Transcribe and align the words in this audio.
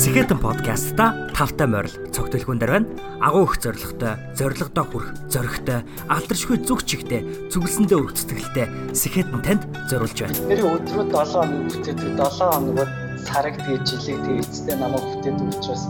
Сэхэтэн 0.00 0.40
подкастта 0.40 1.28
тавтай 1.36 1.68
морил 1.68 1.92
цогтөлхүүн 2.16 2.56
дээр 2.56 2.72
байна. 2.72 2.88
Агуу 3.20 3.44
их 3.44 3.60
зоригтой, 3.60 4.16
зоригдоо 4.32 4.84
хүрх, 4.88 5.12
зоригтой, 5.28 5.84
алдаршгүй 6.08 6.56
зүг 6.64 6.88
чигтэй, 6.88 7.20
зүгэлсэндээ 7.52 8.00
өргөх 8.00 8.16
сэтгэлтэй 8.16 8.96
Сэхэтэн 8.96 9.44
танд 9.44 9.68
зориулж 9.92 10.16
байна. 10.24 10.40
Тэр 10.48 10.64
өдрөө 10.72 11.04
7 11.04 11.36
хоног 11.36 11.68
бүтээдэг 11.68 12.16
7 12.16 12.48
хоногод 12.48 12.90
сараг 13.28 13.54
тэгээ 13.60 13.84
жилиг 13.84 14.18
тэгээ 14.24 14.40
эцэстээ 14.40 14.76
намайг 14.80 15.04
бүтээдэг 15.04 15.48
учраас 15.52 15.84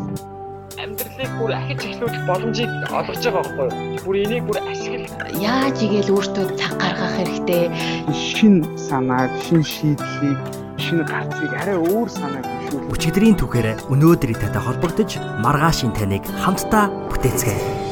амьдралыг 0.74 1.32
бүр 1.38 1.52
ахиж 1.54 1.80
эхлүүлэх 1.86 2.22
боломжийг 2.26 2.70
олгож 2.90 3.22
байгаа 3.22 3.42
байхгүй 3.46 3.94
юу? 3.94 4.02
Бүр 4.02 4.16
энийг 4.26 4.44
бүр 4.50 4.58
ашигла. 4.58 5.30
Яаж 5.38 5.78
игээл 5.86 6.14
өөртөө 6.18 6.46
цаг 6.58 6.74
гаргах 6.82 7.14
хэрэгтэй. 7.14 7.70
шин 8.10 8.66
санааг, 8.74 9.30
шин 9.46 9.62
шийдлийг, 9.62 10.40
шин 10.82 11.06
гарцыг 11.06 11.52
арай 11.54 11.78
өөр 11.78 12.10
санааг. 12.10 12.59
Өчигдрийн 12.70 13.34
түүхээр 13.34 13.90
өнөөдрийн 13.90 14.38
татай 14.38 14.62
холбогдож 14.62 15.18
маргаашийн 15.42 15.90
таныг 15.90 16.22
хамтдаа 16.22 16.86
бүтээцгээе. 17.10 17.90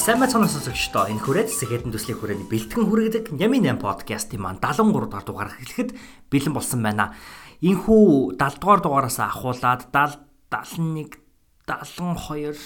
Сайн 0.00 0.16
мэцхан 0.16 0.48
сонсогчдоо 0.48 1.12
энэ 1.12 1.22
хүрээд 1.22 1.52
сэхэдэн 1.52 1.92
төслийн 1.92 2.18
хүрээний 2.18 2.48
бэлтгэн 2.48 2.88
хүргэдэг 2.88 3.24
Ями 3.36 3.60
8 3.60 3.78
подкастын 3.78 4.40
маань 4.40 4.58
73 4.58 5.12
дахь 5.12 5.28
дугаар 5.28 5.52
эхлэхэд 5.60 5.92
бэлэн 6.32 6.56
болсон 6.56 6.80
байна. 6.80 7.12
Инхүү 7.60 8.34
70 8.40 8.58
дугаар 8.64 8.80
дугаараас 8.80 9.20
ахуулаад 9.20 9.92
70 9.92 10.24
71 10.50 11.29
72 11.70 12.58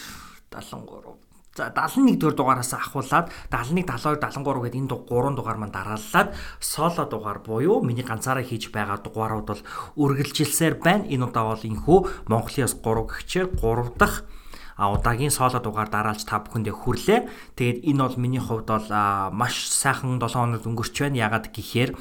73 0.50 1.24
За 1.54 1.70
71 1.70 2.18
дугаар 2.18 2.34
дугаараас 2.34 2.74
ахуулаад 2.74 3.30
71 3.46 3.86
72 3.86 4.18
73 4.18 4.64
гэдэг 4.66 4.80
энэ 4.80 4.90
3 4.90 5.38
дугаар 5.38 5.58
маань 5.62 5.70
дарааллаад 5.70 6.34
соло 6.58 7.06
дугаар 7.06 7.38
буюу 7.46 7.78
миний 7.78 8.02
ганцаараа 8.02 8.42
хийж 8.42 8.74
байгаа 8.74 8.98
дугаарууд 8.98 9.46
бол 9.46 9.62
үргэлжилсээр 9.94 10.82
байна. 10.82 11.06
Энэ 11.06 11.30
удаа 11.30 11.54
бол 11.54 11.62
инхүү 11.62 11.98
Монголын 12.26 12.66
3 12.66 13.06
гихчээр 13.06 13.46
3 13.54 13.94
дахь 13.94 14.26
а 14.74 14.90
удаагийн 14.90 15.30
соло 15.30 15.62
дугаар 15.62 15.86
дараалж 15.94 16.26
та 16.26 16.42
бүхэндээ 16.42 16.74
хүрлээ. 16.74 17.20
Тэгээд 17.54 17.78
энэ 17.86 18.02
бол 18.02 18.18
миний 18.18 18.42
хувьд 18.42 18.66
бол 18.66 18.88
маш 19.30 19.70
сайхан 19.70 20.18
7 20.18 20.34
хоног 20.34 20.66
өнгөрч 20.66 21.06
байна. 21.06 21.22
Ягаад 21.22 21.54
гэхээр 21.54 21.94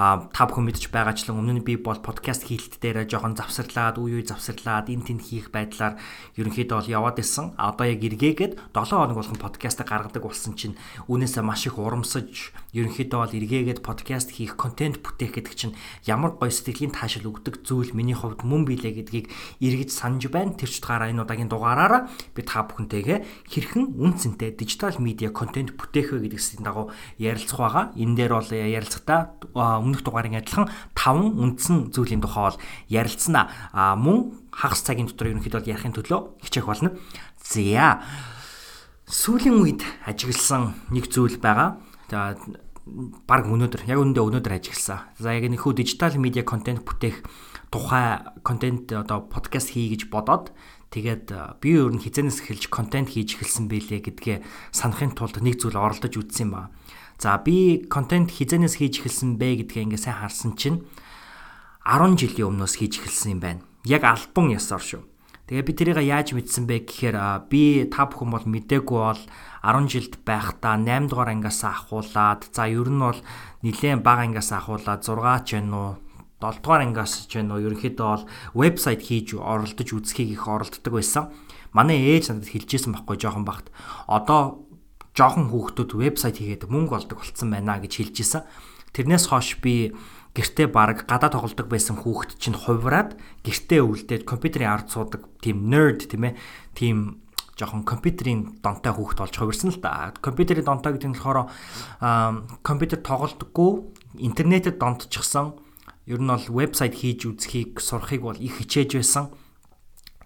а 0.00 0.32
та 0.32 0.48
бүхэн 0.48 0.64
мэдж 0.64 0.88
байгаачлан 0.88 1.36
өмнө 1.36 1.60
нь 1.60 1.66
би 1.68 1.76
бол 1.76 2.00
подкаст 2.00 2.48
хийлт 2.48 2.80
дээр 2.80 3.04
жоохон 3.04 3.36
завсарлаад 3.36 4.00
үе 4.00 4.16
үе 4.16 4.24
завсарлаад 4.24 4.88
эн 4.88 5.04
тэн 5.04 5.20
хийх 5.20 5.52
байдлаар 5.52 6.00
ерөнхийдөө 6.40 6.76
бол 6.80 6.88
яваад 6.88 7.20
исэн. 7.20 7.52
А 7.60 7.68
одоо 7.68 7.84
яг 7.84 8.00
эргээгээд 8.00 8.72
7 8.72 8.96
хоног 8.96 9.20
болгон 9.20 9.36
подкаст 9.36 9.84
гаргадаг 9.84 10.24
болсон 10.24 10.56
чинь 10.56 10.80
үүнээсээ 11.04 11.44
маш 11.44 11.68
их 11.68 11.76
урамсаж 11.76 12.32
ерөнхийдөө 12.76 13.18
бол 13.18 13.34
эргээгээд 13.34 13.80
подкаст 13.82 14.30
хийх 14.30 14.54
контент 14.54 15.02
бүтээх 15.02 15.34
гэдэг 15.34 15.54
чинь 15.58 15.74
ямар 16.06 16.38
гоё 16.38 16.54
сэтгэлийн 16.54 16.94
таашаал 16.94 17.30
өгдөг 17.30 17.66
зүйл 17.66 17.94
миний 17.98 18.14
хувьд 18.14 18.46
мөн 18.46 18.62
билээ 18.66 19.02
гэдгийг 19.02 19.26
эргэж 19.58 19.90
санаж 19.90 20.30
байна. 20.30 20.54
Тэр 20.54 20.70
ч 20.70 20.78
утгаараа 20.78 21.10
энэ 21.10 21.26
удаагийн 21.26 21.50
дугаараараа 21.50 22.06
би 22.34 22.40
та 22.46 22.62
бүхэнтэйгээ 22.62 23.18
хэрхэн 23.50 23.84
үн 23.98 24.12
цэнтэй 24.14 24.54
дижитал 24.54 24.94
медиа 25.02 25.34
контент 25.34 25.74
бүтээх 25.74 26.14
вэ 26.14 26.30
гэдэгсийн 26.30 26.62
дагуу 26.62 26.94
ярилцах 27.18 27.58
байгаа. 27.58 27.84
Энэ 27.98 28.14
дээр 28.14 28.32
бол 28.38 28.50
ярилцахдаа 28.54 29.20
өмнөх 29.54 30.06
дугаарын 30.06 30.38
адилхан 30.38 30.70
5 30.94 31.42
үндсэн 31.42 31.90
зүйлийн 31.90 32.22
тухай 32.22 32.54
бол 32.54 32.58
ярилцсан 32.86 33.34
аа 33.74 33.98
мөн 33.98 34.38
хагас 34.54 34.86
цагийн 34.86 35.10
дотор 35.10 35.34
ерөнхийдөө 35.34 35.66
ярихын 35.66 35.94
төлөө 35.94 36.42
хичээх 36.46 36.66
болно. 36.66 36.94
За 37.42 38.02
сүүлийн 39.10 39.58
үед 39.58 39.82
ажигласан 40.06 40.78
нэг 40.94 41.10
зүйл 41.10 41.42
байгаа. 41.42 41.82
За 42.10 42.34
баг 42.90 43.46
өнөөдөр 43.46 43.86
яг 43.86 44.02
өнөдөө 44.02 44.24
өнөөдөр 44.34 44.54
ажигласан. 44.58 45.14
За 45.14 45.30
яг 45.30 45.46
нөхөө 45.46 45.78
дижитал 45.78 46.18
медиа 46.18 46.42
контент 46.42 46.82
бүтээх 46.82 47.22
тухай 47.70 48.18
контент 48.42 48.90
одоо 48.90 49.22
подкаст 49.30 49.70
хий 49.70 49.94
гэж 49.94 50.10
бодоод 50.10 50.50
тэгээд 50.90 51.30
би 51.62 51.70
өөр 51.78 51.94
нь 51.94 52.02
хизэнээс 52.02 52.42
эхэлж 52.42 52.66
контент 52.66 53.14
хийж 53.14 53.38
эхэлсэн 53.38 53.70
байлээ 53.70 54.02
гэдгээ 54.10 54.38
санахын 54.74 55.14
тулд 55.14 55.38
нэг 55.38 55.62
зүйл 55.62 55.78
оролдож 55.78 56.18
үзсэн 56.18 56.50
юм 56.50 56.52
ба. 56.58 56.74
За 57.22 57.38
би 57.38 57.86
контент 57.86 58.34
хизэнээс 58.34 58.82
хийж 58.82 59.06
эхэлсэн 59.06 59.38
бэ 59.38 59.62
гэдгээ 59.70 59.86
ингээ 59.86 60.02
сайн 60.02 60.18
харсан 60.18 60.58
чинь 60.58 60.82
10 61.86 62.18
жилийн 62.18 62.50
өмнөөс 62.50 62.74
хийж 62.74 62.98
эхэлсэн 62.98 63.38
юм 63.38 63.40
байна. 63.44 63.62
Яг 63.86 64.02
альбом 64.02 64.50
ясаар 64.50 64.82
шүү. 64.82 65.09
Тэгээ 65.50 65.66
би 65.66 65.74
тэрийг 65.74 65.98
яаж 65.98 66.30
мэдсэн 66.30 66.70
бэ 66.70 66.86
гэхээр 66.86 67.18
би 67.50 67.82
та 67.90 68.06
бүхэн 68.06 68.30
бол 68.30 68.46
мдээгүй 68.46 69.00
бол 69.02 69.22
10 69.66 69.90
жилд 69.90 70.22
байхдаа 70.22 70.78
8 70.78 71.10
дугаар 71.10 71.34
ангиас 71.34 71.66
ахуулаад 71.66 72.46
за 72.54 72.70
ер 72.70 72.86
нь 72.86 73.02
бол 73.02 73.18
нэлээд 73.66 73.98
бага 73.98 74.30
ангиас 74.30 74.54
ахуулаад 74.54 75.02
6 75.02 75.18
ч 75.42 75.58
байна 75.58 75.74
уу 75.74 75.90
7 76.38 76.62
дугаар 76.62 76.82
ангиас 76.86 77.26
ч 77.26 77.42
байна 77.42 77.58
уу 77.58 77.66
ерөнхийдөө 77.66 78.06
бол 78.14 78.24
вебсайт 78.62 79.02
хийж 79.02 79.34
оролдож 79.34 79.90
үзхийг 79.90 80.38
их 80.38 80.46
оролддог 80.46 80.94
байсан. 80.94 81.34
Манай 81.74 81.98
ээж 81.98 82.30
надад 82.30 82.46
хэлжсэн 82.46 82.94
байхгүй 82.94 83.18
жоохон 83.18 83.42
багт. 83.42 83.74
Одоо 84.06 84.70
жоохон 85.18 85.50
хүүхдүүд 85.50 85.98
вебсайт 85.98 86.38
хийгээд 86.38 86.70
мөнгө 86.70 86.94
олдог 86.94 87.26
болцсон 87.26 87.50
байна 87.50 87.82
гэж 87.82 87.92
хэлж 87.98 88.16
исэн. 88.22 88.46
Тэрнээс 88.94 89.26
хойш 89.26 89.58
би 89.58 89.98
гэртээ 90.34 90.68
баг 90.70 91.06
гадаа 91.10 91.30
тоглодог 91.30 91.66
байсан 91.66 91.98
хүүхэд 91.98 92.38
чинь 92.38 92.54
хувраад 92.54 93.18
гэртээ 93.42 93.82
үлдээд 93.82 94.22
компьютерийн 94.22 94.70
ард 94.70 94.88
суудаг 94.90 95.26
тийм 95.42 95.66
nerd 95.66 96.06
тийм 96.06 96.22
ээ 96.30 96.38
тийм 96.74 96.96
жоохон 97.58 97.84
компьютерийн 97.84 98.62
донтой 98.62 98.94
хүүхэд 98.94 99.18
болж 99.20 99.34
хувирсан 99.36 99.70
л 99.74 99.82
да. 99.82 100.14
Компьютерийн 100.22 100.64
донтой 100.64 100.96
гэдэг 100.96 101.10
нь 101.10 101.16
болохоор 101.18 101.50
компьютер 102.62 103.00
тоглодоггүй 103.04 103.70
интернетэд 104.22 104.78
донтчихсан 104.78 105.58
ер 106.06 106.20
нь 106.22 106.30
бол 106.30 106.46
вебсайт 106.48 106.94
хийж 106.96 107.26
үзхийг 107.28 107.82
сурахыг 107.82 108.22
бол 108.24 108.38
их 108.38 108.56
хичээж 108.62 108.96
байсан. 108.96 109.34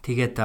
Тэгээд 0.04 0.36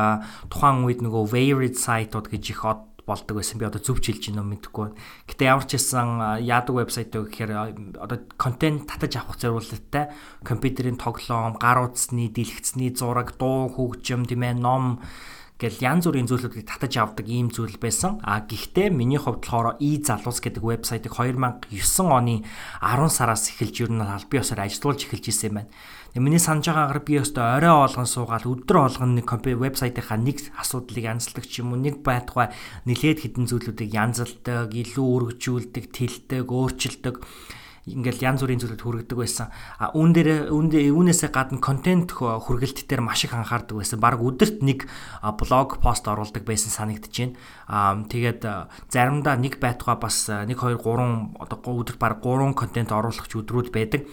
тухайн 0.49 0.87
үед 0.87 1.03
нөгөө 1.03 1.23
varied 1.29 1.75
site-ууд 1.75 2.31
гэж 2.31 2.43
их 2.55 2.63
болдог 3.09 3.41
байсан. 3.41 3.57
Би 3.57 3.65
одоо 3.65 3.81
зөв 3.81 3.97
хэлж 3.97 4.29
гинөө 4.29 4.45
мэдэхгүй. 4.45 4.93
Гэтэ 5.25 5.49
ямар 5.49 5.65
ч 5.65 5.81
хэлсэн 5.81 6.45
яадаг 6.45 6.75
вебсайт 6.77 7.09
вэ 7.09 7.25
гэхээр 7.25 7.51
одоо 7.97 8.17
контент 8.37 8.85
татаж 8.85 9.17
авах 9.17 9.41
зорилготой 9.41 10.13
компьютерийн 10.45 11.01
тоглоом, 11.01 11.57
гар 11.57 11.89
утасны, 11.89 12.29
дэлгэцний 12.29 12.93
зураг, 12.93 13.33
дуу, 13.41 13.73
хөгжим, 13.73 14.29
тийм 14.29 14.45
ээ, 14.45 14.61
ном 14.61 15.01
гэл 15.59 15.75
янз 15.83 16.07
бүрийн 16.07 16.23
зүйлүүдийг 16.31 16.63
татаж 16.63 16.95
авдаг 16.95 17.27
ийм 17.27 17.51
зүйл 17.51 17.75
байсан. 17.75 18.23
А 18.23 18.39
гэхдээ 18.39 18.95
миний 18.95 19.19
хувьд 19.19 19.43
болохоор 19.43 19.75
и 19.83 19.99
залуус 19.99 20.39
гэдэг 20.39 20.63
вебсайтыг 20.63 21.19
2009 21.19 21.67
оны 22.07 22.47
10 22.79 23.11
сараас 23.11 23.51
эхэлж 23.51 23.75
ер 23.83 23.91
нь 23.91 23.99
аль 23.99 24.23
бие 24.31 24.39
ёсоор 24.39 24.63
ажиллуулж 24.63 25.03
эхэлж 25.03 25.25
исэн 25.27 25.47
юм 25.51 25.55
байна. 25.59 25.71
Миний 26.15 26.41
санаж 26.41 26.65
байгаагаар 26.65 27.05
би 27.05 27.21
өстө 27.21 27.37
орой 27.37 27.85
олгон 27.85 28.09
суугаад 28.09 28.49
өдөр 28.49 28.77
олгон 28.81 29.13
нэг 29.13 29.29
вебсайтынхаа 29.29 30.17
нэг 30.17 30.41
асуудлыг 30.57 31.05
янзлдаг 31.05 31.45
ч 31.45 31.61
юм 31.61 31.77
уу 31.77 31.77
нэг 31.77 32.01
байтугай 32.01 32.49
нилээд 32.89 33.21
хідэн 33.29 33.45
зүйлүүдийг 33.45 33.93
янзалдаг, 33.93 34.73
илүү 34.73 35.05
өргөжүүлдэг, 35.37 35.85
тэлдэг, 35.93 36.49
өөрчилдөг 36.49 37.15
ингээл 37.89 38.21
янз 38.21 38.41
бүрийн 38.43 38.61
зүйлүүд 38.61 38.83
хүргэдэг 38.83 39.17
байсан. 39.17 39.49
А 39.79 39.89
үүн 39.93 40.11
дээр 40.13 40.29
үүнээсээ 40.53 41.29
гадна 41.33 41.61
контент 41.61 42.13
хүргэлт 42.13 42.85
дээр 42.85 43.01
маш 43.01 43.25
их 43.25 43.33
анхаардаг 43.33 43.77
байсан. 43.77 43.97
Бараг 43.97 44.21
өдөрт 44.21 44.61
нэг 44.61 44.85
блог 45.41 45.81
пост 45.81 46.05
оруулдаг 46.05 46.45
байсан 46.45 46.69
санагдаж 46.69 47.13
байна. 47.13 47.37
А 47.65 47.97
тэгээд 47.97 48.41
заримдаа 48.93 49.35
нэг 49.37 49.57
байтугай 49.57 49.97
бас 49.97 50.29
1 50.29 50.53
2 50.53 50.77
3 50.77 51.41
одоо 51.41 51.57
өдөрт 51.57 51.97
бараг 51.97 52.21
3 52.21 52.53
контент 52.53 52.93
оруулах 52.93 53.25
өдрүүд 53.25 53.73
байдаг. 53.73 54.05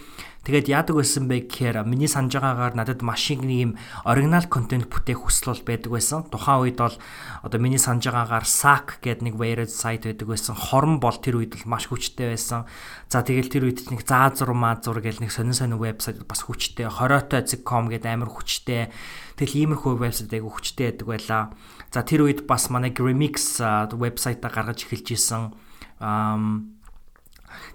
Тэгээд 0.47 0.71
яадаг 0.71 0.95
байсан 0.95 1.27
бэ 1.27 1.51
гэхээр 1.51 1.83
миний 1.83 2.07
санаж 2.07 2.39
байгаагаар 2.39 2.79
надад 2.79 3.03
маш 3.03 3.27
их 3.35 3.43
нэг 3.43 3.59
юм 3.67 3.71
оригинал 4.07 4.47
контент 4.47 4.87
бүтээх 4.87 5.27
хүсэл 5.27 5.51
бол 5.51 5.67
байдаг 5.67 5.91
байсан. 5.91 6.23
Тухайн 6.31 6.63
үед 6.63 6.79
бол 6.79 6.95
одоо 7.43 7.59
миний 7.59 7.75
санаж 7.75 8.07
байгаагаар 8.07 8.47
SAC 8.47 9.03
гэдэг 9.03 9.27
нэг 9.27 9.35
varied 9.35 9.67
site 9.67 10.07
байдаг 10.07 10.23
байсан. 10.31 10.55
Хорон 10.55 11.03
бол 11.03 11.19
тэр 11.19 11.43
үед 11.43 11.59
л 11.59 11.67
маш 11.67 11.91
хүчтэй 11.91 12.31
байсан. 12.31 12.63
За 13.11 13.27
тэгэл 13.27 13.51
тэр 13.51 13.67
үед 13.67 13.91
нэг 13.91 14.07
заазур 14.07 14.55
маазур 14.55 15.03
гэл 15.03 15.19
нэг 15.19 15.35
сонин 15.35 15.51
сонин 15.51 15.83
вебсайт 15.83 16.23
бас 16.23 16.47
хүчтэй. 16.47 16.87
хоройтой.com 16.95 17.91
гэдэг 17.91 18.07
амар 18.07 18.31
хүчтэй. 18.31 18.87
Тэгэл 19.35 19.75
иймэрхүү 19.75 19.99
вебсайт 19.99 20.31
айгу 20.31 20.47
хүчтэй 20.47 20.95
байдаг 20.95 21.07
байлаа. 21.11 21.43
За 21.91 22.07
тэр 22.07 22.23
үед 22.23 22.47
бас 22.47 22.71
манай 22.71 22.95
Remix 22.95 23.59
вебсайтаа 23.59 24.47
гаргаж 24.47 24.87
эхэлж 24.87 25.11
исэн. 25.11 25.51
Аа 25.99 26.39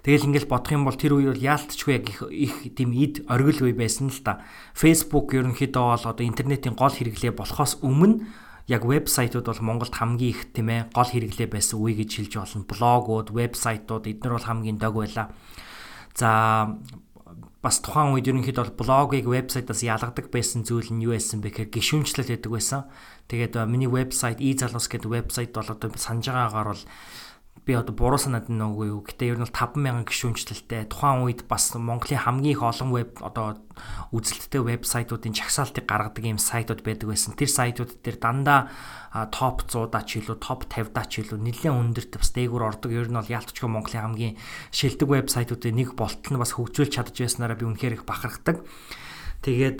Тэгэл 0.05 0.29
ингээл 0.29 0.51
бодох 0.51 0.71
юм 0.73 0.85
бол 0.85 0.97
тэр 0.97 1.17
үе 1.17 1.33
бол 1.33 1.41
яалтчгүй 1.41 1.93
яг 1.97 2.05
их 2.09 2.21
их 2.29 2.53
тийм 2.77 2.93
ид 2.93 3.25
оргил 3.27 3.67
үе 3.67 3.73
байсан 3.73 4.13
л 4.13 4.21
та. 4.21 4.45
Facebook 4.77 5.33
ерөнхийдөө 5.33 5.85
бол 5.97 6.05
одоо 6.09 6.25
интернетийн 6.25 6.77
гол 6.77 6.93
хэрэглээ 6.93 7.33
болохоос 7.33 7.81
өмнө 7.81 8.25
яг 8.67 8.85
вебсайтууд 8.85 9.47
бол 9.47 9.61
Монголд 9.61 9.95
хамгийн 9.95 10.31
их 10.31 10.53
тийм 10.55 10.69
ээ 10.71 10.93
гол 10.95 11.09
хэрэглээ 11.09 11.49
байсан 11.51 11.81
үе 11.81 11.99
гэж 11.99 12.11
хэлж 12.15 12.33
болно. 12.39 12.63
Блогууд, 12.63 13.27
вебсайтууд 13.35 14.07
эдгээр 14.07 14.35
бол 14.39 14.47
хамгийн 14.47 14.79
дог 14.79 14.93
байлаа. 14.95 15.27
За 16.15 16.79
бас 17.63 17.79
тухайн 17.79 18.11
үед 18.11 18.27
ерөнхийдөө 18.27 18.75
блогийг 18.75 19.27
вебсайтаас 19.27 19.87
ялгадаг 19.87 20.27
байсан 20.31 20.67
зүйл 20.67 20.91
нь 20.91 21.03
юу 21.07 21.15
байсан 21.15 21.39
бэ 21.39 21.51
гэхээр 21.51 21.71
гişүнчлэл 21.71 22.27
гэдэг 22.27 22.51
байсан. 22.51 22.91
Тэгээд 23.31 23.55
миний 23.71 23.87
вебсайт 23.87 24.43
e-залуус 24.43 24.91
гэдэг 24.91 25.07
вебсайт 25.07 25.55
бол 25.55 25.71
одоо 25.71 25.87
санаж 25.95 26.27
байгаагаар 26.27 26.69
бол 26.75 26.83
би 27.63 27.73
одоо 27.79 27.95
буруу 27.95 28.19
санаад 28.19 28.51
уугүй 28.51 28.91
юу. 28.91 29.07
Гэтэ 29.07 29.31
ер 29.31 29.39
нь 29.39 29.45
бол 29.47 29.55
50000 29.55 30.03
гишүүнчлэлтэй 30.03 30.91
тухайн 30.91 31.23
үед 31.23 31.47
бас 31.47 31.71
Монголын 31.71 32.19
хамгийн 32.19 32.59
их 32.59 32.63
олон 32.65 32.91
веб 32.91 33.23
одоо 33.23 33.55
үзэлттэй 34.11 34.59
вебсайтуудын 34.59 35.31
чагсаалтыг 35.31 35.87
гаргадаг 35.87 36.27
юм 36.27 36.43
сайтууд 36.43 36.83
байдаг 36.83 37.07
байсан. 37.07 37.39
Тэр 37.39 37.47
сайтууд 37.47 38.03
дээр 38.03 38.19
дандаа 38.19 38.67
топ 39.31 39.63
100-daa 39.63 40.03
ч 40.03 40.19
илүү 40.19 40.37
топ 40.43 40.67
50-daa 40.67 41.07
ч 41.07 41.23
илүү 41.23 41.39
нэлээд 41.39 41.71
өндөр 41.71 42.05
бас 42.19 42.31
дээгүүр 42.35 42.67
ордог. 42.67 42.91
Ер 42.91 43.07
нь 43.07 43.15
бол 43.15 43.31
ялтчгүй 43.31 43.69
Монголын 43.71 44.03
хамгийн 44.11 44.35
шилдэг 44.75 45.07
вебсайтуудын 45.07 45.79
нэг 45.79 45.95
болтол 45.95 46.35
нь 46.35 46.41
бас 46.43 46.59
хөгжүүлж 46.59 46.91
чадж 46.99 47.15
байснараа 47.15 47.55
би 47.55 47.63
үнэхээр 47.63 47.95
их 47.95 48.03
бахархдаг. 48.03 48.67
Тэгээд 49.39 49.79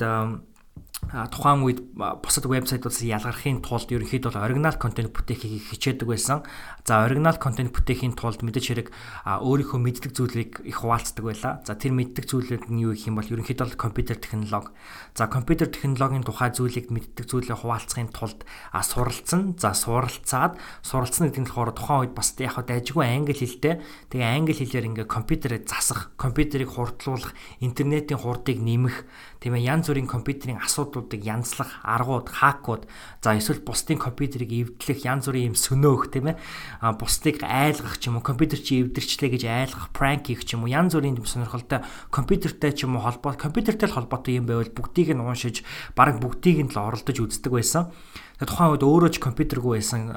тухайн 1.12 1.64
үед 1.66 1.80
бусад 1.98 2.46
вебсайтуудаас 2.48 3.04
ялгархын 3.04 3.60
тулд 3.60 3.92
ерөнхийдөө 3.92 4.40
оригинал 4.40 4.78
контент 4.80 5.12
бүтэөхийг 5.12 5.74
хичээдэг 5.74 6.08
байсан. 6.08 6.48
За 6.88 7.04
оригинал 7.04 7.38
контент 7.38 7.76
бүтээхийн 7.76 8.16
тулд 8.16 8.42
мэдээж 8.46 8.66
хэрэг 8.70 8.88
өөрийнхөө 9.26 9.80
мэддэг 9.80 10.12
зүйлийг 10.16 10.52
их 10.64 10.78
хуваалцдаг 10.80 11.24
байлаа. 11.24 11.54
За 11.68 11.76
тэр 11.76 11.94
мэддэг 11.98 12.26
зүйлүүд 12.28 12.72
нь 12.72 12.82
юу 12.82 12.94
гэх 12.96 13.08
юм 13.12 13.20
бол 13.20 13.28
ерөнхийдөө 13.28 13.76
компьютер 13.78 14.18
технологи. 14.18 14.72
За 15.14 15.28
компьютер 15.28 15.68
технологийн 15.70 16.24
тухай 16.24 16.50
зүйлийг 16.50 16.90
мэддэг 16.90 17.26
зүйлээ 17.28 17.62
хуваалцахын 17.62 18.10
тулд 18.14 18.46
суралцсан. 18.74 19.56
За 19.60 19.74
суралцаад 19.74 20.58
суралцсан 20.82 21.30
гэдэг 21.30 21.42
нь 21.42 21.50
болохоор 21.50 21.72
тухайн 21.74 22.00
үед 22.10 22.14
бас 22.18 22.34
яг 22.40 22.58
дайжгүй 22.64 23.06
англи 23.06 23.36
хэлтэй. 23.38 23.82
Тэгээ 24.10 24.28
англи 24.28 24.54
хэлээр 24.54 24.90
ингээ 24.92 25.08
компьютерээ 25.08 25.62
засах, 25.68 26.12
компьютерийг 26.18 26.74
хурдлуулах, 26.74 27.34
интернетийн 27.62 28.20
хурдыг 28.20 28.60
нэмэх 28.60 29.06
тийм 29.44 29.60
ээ 29.60 29.68
янз 29.68 29.92
бүрийн 29.92 30.08
компьютерийн 30.08 30.64
асуудлуудыг 30.64 31.20
янзлах 31.20 31.84
аргууд, 31.84 32.32
хакууд, 32.32 32.88
за 33.20 33.36
эсвэл 33.36 33.60
бусдын 33.60 34.00
компьютерийг 34.00 34.80
эвдлэх 34.80 35.04
янз 35.04 35.28
бүрийн 35.28 35.52
юм 35.52 35.58
сөнөөх 35.60 36.16
тийм 36.16 36.32
ээ 36.32 36.40
бусдыг 36.96 37.44
айлгах 37.44 38.00
ч 38.00 38.08
юм 38.08 38.18
уу 38.18 38.24
компьютер 38.24 38.64
чи 38.64 38.80
эвдэрчлээ 38.80 39.36
гэж 39.36 39.44
айлгах, 39.44 39.92
пранк 39.92 40.32
хийх 40.32 40.48
ч 40.48 40.56
юм 40.56 40.64
уу 40.64 40.72
янз 40.72 40.96
бүрийн 40.96 41.20
сонирхолтой 41.20 41.84
компьютертэй 42.08 42.72
ч 42.72 42.88
юм 42.88 42.96
уу 42.96 43.04
холбоо 43.04 43.36
компьютертэй 43.36 43.92
холбоотой 43.92 44.40
юм 44.40 44.48
байвал 44.48 44.72
бүгдийг 44.72 45.12
нь 45.12 45.20
уншиж 45.20 45.68
баг 45.92 46.24
бүгдийг 46.24 46.64
нь 46.64 46.72
л 46.72 46.80
оролдож 46.80 47.20
үздэг 47.20 47.52
байсан. 47.52 47.92
Тухайн 48.42 48.74
үед 48.74 48.82
өөрөө 48.82 49.12
ч 49.14 49.18
компьютергүй 49.22 49.78
байсан 49.78 50.10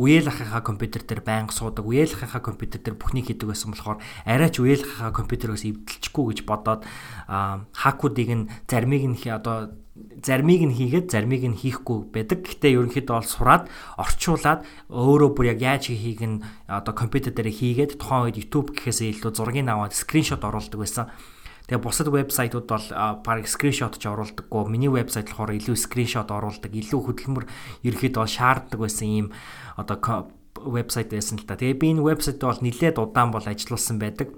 үеэл 0.00 0.32
ахыхаа 0.32 0.64
компьютер 0.64 1.04
дээр 1.04 1.20
байнга 1.20 1.52
суудаг. 1.52 1.84
Үеэл 1.84 2.16
ахыхаа 2.16 2.40
компьютер 2.40 2.80
дээр 2.80 2.96
бүхнийг 2.96 3.28
хийдэг 3.28 3.52
байсан 3.52 3.76
болохоор 3.76 4.00
арай 4.24 4.48
ч 4.48 4.64
үеэл 4.64 4.82
ахыхаа 4.88 5.12
компьютероос 5.12 5.68
эвдэлчихгүй 5.68 6.24
гэж 6.32 6.38
бодоод 6.48 6.88
хакуудыг 7.28 8.30
нь 8.32 8.48
зармыг 8.64 9.04
нь 9.04 9.16
одоо 9.28 9.76
зармыг 10.24 10.64
нь 10.64 10.72
хийгээд 10.72 11.12
зармыг 11.12 11.44
нь 11.44 11.60
хийхгүй 11.60 12.08
байдаг. 12.08 12.40
Гэтэ 12.48 12.72
ерөнхийдөө 12.72 13.16
бол 13.20 13.28
сураад 13.28 13.68
орчуулад 14.00 14.64
өөрөө 14.88 15.30
бүр 15.36 15.52
яг 15.52 15.60
яаж 15.60 15.92
хийхийг 15.92 16.24
нь 16.24 16.42
одоо 16.64 16.96
компьютер 16.96 17.36
дээр 17.36 17.52
хийгээд 17.52 18.00
тухайн 18.00 18.32
үед 18.32 18.40
YouTube 18.40 18.72
гэхээсээ 18.72 19.20
илүү 19.20 19.32
зургийг 19.36 19.68
аваад 19.68 19.92
скриншот 19.92 20.40
оруулдаг 20.40 20.80
байсан. 20.80 21.12
Тэгээ 21.70 21.82
бусад 21.82 22.08
вебсайтууд 22.10 22.66
бол 22.66 22.86
баг 23.22 23.46
скриншот 23.46 23.98
ч 23.98 24.10
оруулдаггүй. 24.10 24.66
Миний 24.66 24.90
вебсайт 24.90 25.30
болохоор 25.30 25.54
илүү 25.54 25.76
скриншот 25.78 26.30
оруулдаг, 26.34 26.74
илүү 26.74 27.00
хөдөлмөр 27.06 27.44
ерөөхдөө 27.86 28.26
шаарддаг 28.26 28.78
байсан 28.82 29.06
ийм 29.06 29.26
одоо 29.78 30.30
вебсайт 30.58 31.14
байсан 31.14 31.38
л 31.38 31.46
та. 31.46 31.54
Тэгээ 31.54 31.78
би 31.78 31.86
энэ 31.94 32.02
вебсайтд 32.02 32.42
бол 32.42 32.58
нэлээд 32.58 32.98
удаан 32.98 33.30
бол 33.30 33.46
ажилласан 33.46 34.02
байдаг. 34.02 34.34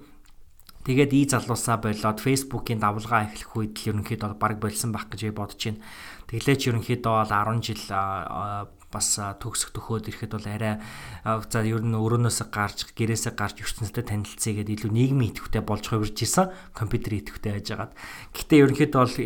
Тэгээд 0.85 1.17
и 1.17 1.25
залуусаа 1.25 1.81
болоод 1.81 2.21
Facebook-ийн 2.21 2.77
давлгаа 2.77 3.33
эхлэх 3.33 3.57
үед 3.57 3.73
л 3.81 3.89
ерөнхийдөө 3.97 4.37
баг 4.37 4.61
болсон 4.61 4.93
байх 4.93 5.09
гэж 5.09 5.33
бодож 5.33 5.57
байна. 5.57 5.81
Тэглээч 6.29 6.61
ерөнхийдөө 6.69 7.15
бол 7.25 7.33
10 7.33 7.65
жил 7.65 7.83
бас 8.95 9.19
төгсөх 9.19 9.75
төхөөд 9.75 10.15
ирэхэд 10.15 10.33
бол 10.39 10.47
арай 10.47 10.79
за 11.27 11.67
ер 11.67 11.83
нь 11.83 11.99
өрөөнөөсөө 11.99 12.49
гарч 12.55 12.95
гэрээсээ 12.95 13.35
гарч 13.35 13.59
ертөнцтэй 13.67 14.07
танилцъя 14.07 14.55
гэдэг 14.63 14.87
илүү 14.87 14.93
нийгмийн 14.95 15.35
идэвхтэй 15.35 15.63
болж 15.67 15.85
хувирж 15.91 16.15
исэн 16.23 16.55
компьютер 16.71 17.19
идэвхтэй 17.19 17.59
байж 17.59 17.67
байгаад. 17.75 17.93
Гэхдээ 18.31 18.63
ерөнхийдөө 18.63 19.01
бол 19.03 19.17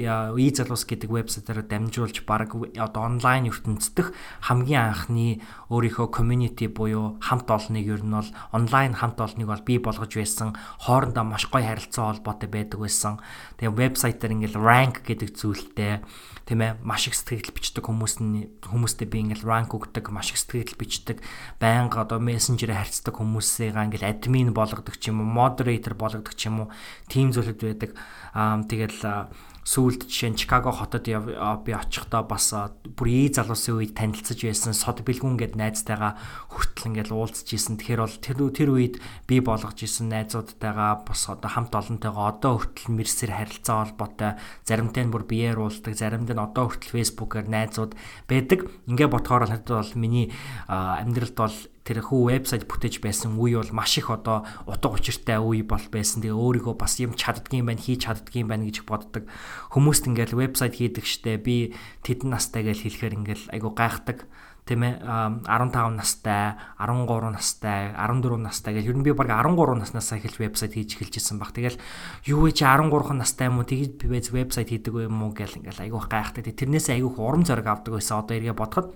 и 0.40 0.48
залуус 0.48 0.84
гэдэг 0.88 1.10
вебсайтаараа 1.12 1.66
дамжуулж 1.68 2.16
баг 2.24 2.56
одоо 2.56 3.02
онлайн 3.04 3.52
ертөнцийнх 3.52 4.16
хамгийн 4.48 4.96
анхны 4.96 5.44
өөрийнхөө 5.68 6.08
community 6.08 6.72
буюу 6.72 7.20
хамт 7.20 7.50
олныг 7.52 7.84
ер 7.84 8.00
нь 8.00 8.14
бол 8.16 8.30
онлайн 8.56 8.96
хамт 8.96 9.20
олныг 9.20 9.46
бол 9.52 9.66
бий 9.68 9.78
болгож 9.82 10.12
байсан 10.16 10.56
хоорондоо 10.80 11.24
маш 11.28 11.44
гоё 11.52 11.66
харилцаа 11.68 12.16
холбоотой 12.16 12.48
байдаг 12.48 12.80
байсан. 12.80 13.20
Тэгээ 13.60 13.76
вебсайтаар 13.76 14.32
ингээл 14.32 14.56
rank 14.56 15.04
гэдэг 15.04 15.36
зүйлтэй 15.36 16.00
тийм 16.48 16.64
ээ 16.64 16.80
маш 16.80 17.12
их 17.12 17.14
сэтгэл 17.14 17.52
бичдэг 17.52 17.84
хүмүүс 17.84 18.24
нь 18.24 18.48
хүмүүстэй 18.64 19.04
би 19.04 19.20
ингээл 19.20 19.44
rank 19.44 19.76
өгдөг 19.76 20.08
маш 20.08 20.32
их 20.32 20.40
сэтгэл 20.40 20.80
бичдэг. 20.80 21.20
Байнга 21.60 22.08
одоо 22.08 22.16
мессенжерээр 22.24 22.88
харьцдаг 22.88 23.20
хүмүүсээ 23.20 23.76
ингээл 23.76 24.08
админ 24.08 24.56
болгодог 24.56 24.96
ч 24.96 25.12
юм 25.12 25.20
уу 25.20 25.28
moderator 25.28 25.92
болгодог 25.92 26.32
ч 26.32 26.48
юм 26.48 26.64
уу 26.64 26.72
тийм 27.12 27.36
зүйлүүд 27.36 27.60
байдаг. 27.60 27.92
Аа 28.32 28.64
тэгэл 28.64 29.28
сүүлд 29.68 30.08
жишээ 30.08 30.32
нь 30.32 30.40
Чикаго 30.40 30.72
хотод 30.72 31.04
би 31.04 31.72
очихдоо 31.76 32.24
бас 32.24 32.56
бүр 32.96 33.08
ий 33.12 33.28
залуусын 33.28 33.76
үед 33.76 33.92
танилцж 33.92 34.40
байсан 34.40 34.72
сод 34.72 35.04
бэлгүн 35.04 35.36
гэд 35.36 35.60
найзтайгаа 35.60 36.16
хүртэл 36.48 36.88
ингээл 36.96 37.12
уулзж 37.12 37.52
исэн. 37.52 37.76
Тэгэхээр 37.76 38.00
бол 38.00 38.16
тэр 38.16 38.38
тэр 38.48 38.70
үед 38.72 38.96
би 39.28 39.44
болгож 39.44 39.76
исэн 39.84 40.08
найзуудтайгаа 40.08 41.04
бас 41.04 41.28
одоо 41.28 41.52
хамт 41.52 41.76
олонтойгоо 41.76 42.24
одоо 42.32 42.64
хүртэл 42.64 42.96
мэрсэр 42.96 43.36
харилцаа 43.36 43.92
холбоотой 43.92 44.40
заримтай 44.64 45.04
нь 45.04 45.12
бүр 45.12 45.28
биеэр 45.28 45.60
уулздаг, 45.60 45.92
заримтай 45.92 46.32
нь 46.32 46.40
одоо 46.40 46.72
хүртэл 46.72 46.96
фэйсбүүкээр 46.96 47.52
найзууд 47.52 47.92
байдаг. 48.24 48.72
Ингээ 48.88 49.08
ботхоор 49.12 49.44
л 49.44 49.52
бол 49.68 49.92
миний 50.00 50.32
амьдралд 50.64 51.36
бол 51.36 51.56
тэр 51.88 52.04
хүү 52.04 52.20
вебсайт 52.28 52.68
бүтээж 52.68 53.00
байсан 53.00 53.40
үе 53.40 53.56
бол 53.56 53.72
маш 53.72 53.96
их 53.96 54.12
одоо 54.12 54.44
утга 54.68 54.92
учиртай 54.92 55.40
үе 55.40 55.64
бол 55.64 55.80
байсан. 55.88 56.20
Тэгээ 56.20 56.36
өөрийгөө 56.36 56.76
бас 56.76 57.00
юм 57.00 57.16
чаддгийм 57.16 57.72
байна, 57.72 57.80
хийж 57.80 58.04
чаддгийм 58.04 58.52
байна 58.52 58.68
гэж 58.68 58.84
боддог. 58.84 59.24
Хүмүүст 59.72 60.04
ингээл 60.12 60.36
вебсайт 60.36 60.76
хийдэг 60.76 61.08
штэ 61.08 61.40
би 61.40 61.72
тэдэн 62.04 62.36
настай 62.36 62.60
гэж 62.68 62.84
хэлэхээр 62.84 63.16
ингээл 63.24 63.44
айгу 63.56 63.72
гайхдаг 63.72 64.28
тийм 64.68 64.84
ээ 64.84 65.00
15 65.48 65.96
настай, 65.96 66.60
13 66.76 67.32
настай, 67.32 67.96
14 67.96 68.36
настай 68.36 68.76
гэж 68.76 68.84
ер 68.92 69.00
нь 69.00 69.06
би 69.06 69.16
баг 69.16 69.32
13 69.32 69.80
наснаас 69.80 70.12
эхэлж 70.12 70.36
вебсайт 70.36 70.76
хийж 70.76 71.00
эхэлж 71.00 71.16
исэн 71.16 71.40
баг. 71.40 71.56
Тэгэл 71.56 71.80
юу 72.28 72.44
вэ 72.44 72.52
чи 72.52 72.68
13 72.68 73.16
настай 73.16 73.48
юм 73.48 73.64
уу 73.64 73.64
тэгж 73.64 74.04
би 74.04 74.20
вебсайт 74.20 74.68
хийдэг 74.68 75.08
юм 75.08 75.24
уу 75.24 75.32
гэл 75.32 75.56
ингээл 75.64 75.88
айгуух 75.88 76.12
гайхдаг. 76.12 76.52
Тэрнээс 76.52 76.92
айгуух 76.92 77.16
урам 77.16 77.48
зориг 77.48 77.64
авдаг 77.64 77.96
байсан. 77.96 78.20
Одоо 78.20 78.36
эргээ 78.36 78.52
бодоход 78.52 78.92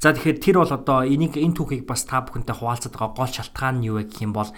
За 0.00 0.16
тэгэхээр 0.16 0.40
тэр 0.40 0.56
бол 0.64 0.72
одоо 0.72 1.04
энийг 1.04 1.36
энэ 1.36 1.60
түүхийг 1.60 1.84
бас 1.84 2.08
та 2.08 2.24
бүхэнтэй 2.24 2.56
хуваалцаад 2.56 2.96
байгаа 2.96 3.20
гол 3.20 3.28
шалтгаан 3.36 3.84
нь 3.84 3.92
юу 3.92 4.00
вэ 4.00 4.08
гэх 4.08 4.24
юм 4.24 4.32
бол 4.32 4.48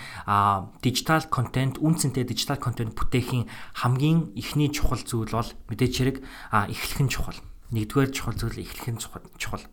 дижитал 0.78 1.26
контент 1.26 1.82
үнцэнтэй 1.82 2.22
дижитал 2.22 2.62
контент 2.62 2.94
бүтээхийн 2.94 3.50
хамгийн 3.82 4.38
ихний 4.38 4.70
чухал 4.70 5.02
зүйл 5.02 5.34
бол 5.34 5.50
мэдээч 5.66 5.94
хэрэг 5.99 6.16
эхлэх 6.54 7.00
нь 7.02 7.11
чухал. 7.11 7.42
Нэгдүгээр 7.75 8.11
чухал 8.14 8.38
зүйл 8.38 8.62
эхлэх 8.62 8.87
нь 8.94 9.02
чухал. 9.02 9.66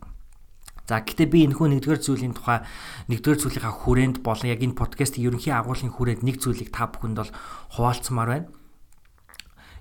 За 0.90 1.06
гэтээ 1.06 1.30
би 1.30 1.46
энэхүү 1.46 1.70
нэгдүгээр 1.70 2.02
зүйлийн 2.02 2.34
тухай 2.34 2.66
нэгдүгээр 3.14 3.38
зүйлийнхаа 3.46 3.76
хүрээнд 3.86 4.26
болон 4.26 4.50
яг 4.50 4.66
энэ 4.66 4.74
подкастын 4.74 5.22
ерөнхий 5.22 5.54
агуулгын 5.54 5.94
хүрээнд 5.94 6.26
нэг 6.26 6.42
зүйлийг 6.42 6.74
та 6.74 6.90
бүхэнд 6.90 7.22
бол 7.22 7.34
хуваалцмаар 7.78 8.30
байна. 8.34 8.50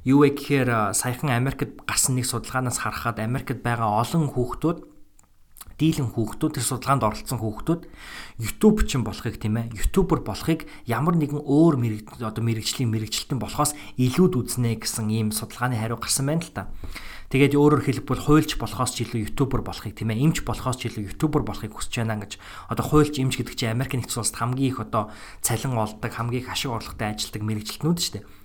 Юу 0.04 0.20
вэ 0.20 0.36
гэхээр 0.36 0.92
саяхан 0.92 1.32
Америкт 1.32 1.80
гарсан 1.88 2.20
нэг 2.20 2.28
судалгаанаас 2.28 2.84
харахад 2.84 3.24
Америкт 3.24 3.64
байгаа 3.64 4.04
олон 4.04 4.28
хүүхдүүд 4.36 4.97
дийлэн 5.78 6.10
хүүхдүүд 6.10 6.58
тэр 6.58 6.66
судалгаанд 6.66 7.06
оролцсон 7.06 7.38
хүүхдүүд 7.38 7.82
YouTube 8.42 8.82
чин 8.90 9.06
болохыг 9.06 9.38
тийм 9.38 9.62
ээ 9.62 9.70
YouTuber 9.78 10.26
болохыг 10.26 10.66
ямар 10.90 11.14
нэгэн 11.14 11.38
өөр 11.38 11.78
одоо 12.18 12.42
мэрэгжлийн 12.42 12.90
мэрэгчлэлтэн 12.90 13.38
болохоос 13.38 13.78
илүүд 13.94 14.34
үзнэ 14.42 14.82
гэсэн 14.82 15.06
ийм 15.14 15.30
судалгааны 15.30 15.78
хариу 15.78 16.02
гарсан 16.02 16.26
байна 16.26 16.42
л 16.42 16.50
та. 16.50 16.70
Тэгээд 17.28 17.60
өөрөөр 17.60 17.84
хэлбэл 17.84 18.24
хуульч 18.24 18.56
болохоос 18.56 18.96
ч 18.96 19.04
илүү 19.04 19.30
ютубер 19.30 19.60
болохыг 19.60 19.92
тийм 19.92 20.16
ээ 20.16 20.24
эмч 20.24 20.48
болохоос 20.48 20.80
ч 20.80 20.88
илүү 20.88 21.12
ютубер 21.12 21.44
болохыг 21.44 21.76
хүсэж 21.76 22.00
байна 22.00 22.24
гэж 22.24 22.40
одоо 22.72 22.84
хуульч 22.88 23.20
эмч 23.20 23.36
гэдэг 23.36 23.52
чинь 23.52 23.76
Америк 23.76 23.92
нэгдсэн 23.92 24.24
улсад 24.24 24.40
хамгийн 24.40 24.72
их 24.72 24.80
одоо 24.80 25.12
цалин 25.44 25.76
олдог 25.76 26.08
хамгийн 26.08 26.42
их 26.42 26.48
ашиг 26.48 26.72
орлоготой 26.72 27.12
ажилтдаг 27.12 27.44
мэрэгчлэтнүүд 27.44 27.98
шүү 28.00 28.12
дээ. 28.16 28.37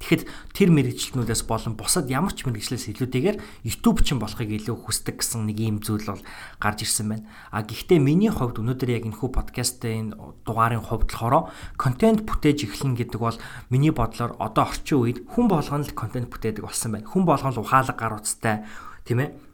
Тэгэхэд 0.00 0.22
тэр 0.56 0.68
мэрэгчлэнүүдээс 0.72 1.44
болон 1.44 1.76
бусад 1.76 2.08
ямар 2.08 2.32
ч 2.32 2.48
мэрэгчлээс 2.48 2.88
илүүтэйгээр 2.96 3.36
YouTube 3.68 4.00
ч 4.00 4.16
болохыг 4.16 4.48
илүү 4.48 4.76
хүсдэг 4.88 5.20
гэсэн 5.20 5.44
нэг 5.44 5.60
ийм 5.60 5.76
зүйл 5.84 6.08
бол 6.08 6.24
гарч 6.56 6.88
ирсэн 6.88 7.06
байна. 7.12 7.28
А 7.52 7.60
гэхдээ 7.60 8.00
миний 8.00 8.32
хувьд 8.32 8.64
өнөөдөр 8.64 8.96
яг 8.96 9.04
энэ 9.04 9.20
хүү 9.20 9.28
подкастын 9.28 10.16
дугаарын 10.48 10.80
хувьд 10.80 11.12
болохоор 11.12 11.52
контент 11.76 12.24
бүтээж 12.24 12.64
эхлэн 12.64 12.96
гэдэг 12.96 13.20
бол 13.20 13.36
миний 13.68 13.92
бодлоор 13.92 14.40
одоо 14.40 14.72
орчин 14.72 15.04
үед 15.04 15.28
хүн 15.28 15.52
болгоно 15.52 15.84
л 15.84 15.92
контент 15.92 16.32
бүтээдэг 16.32 16.64
болсон 16.64 16.96
байна. 16.96 17.04
Хүн 17.04 17.28
болгоно 17.28 17.60
л 17.60 17.62
ухаалаг 17.62 17.96
гар 18.00 18.16
утастай 18.16 18.64
тийм 19.04 19.20
ээ 19.20 19.49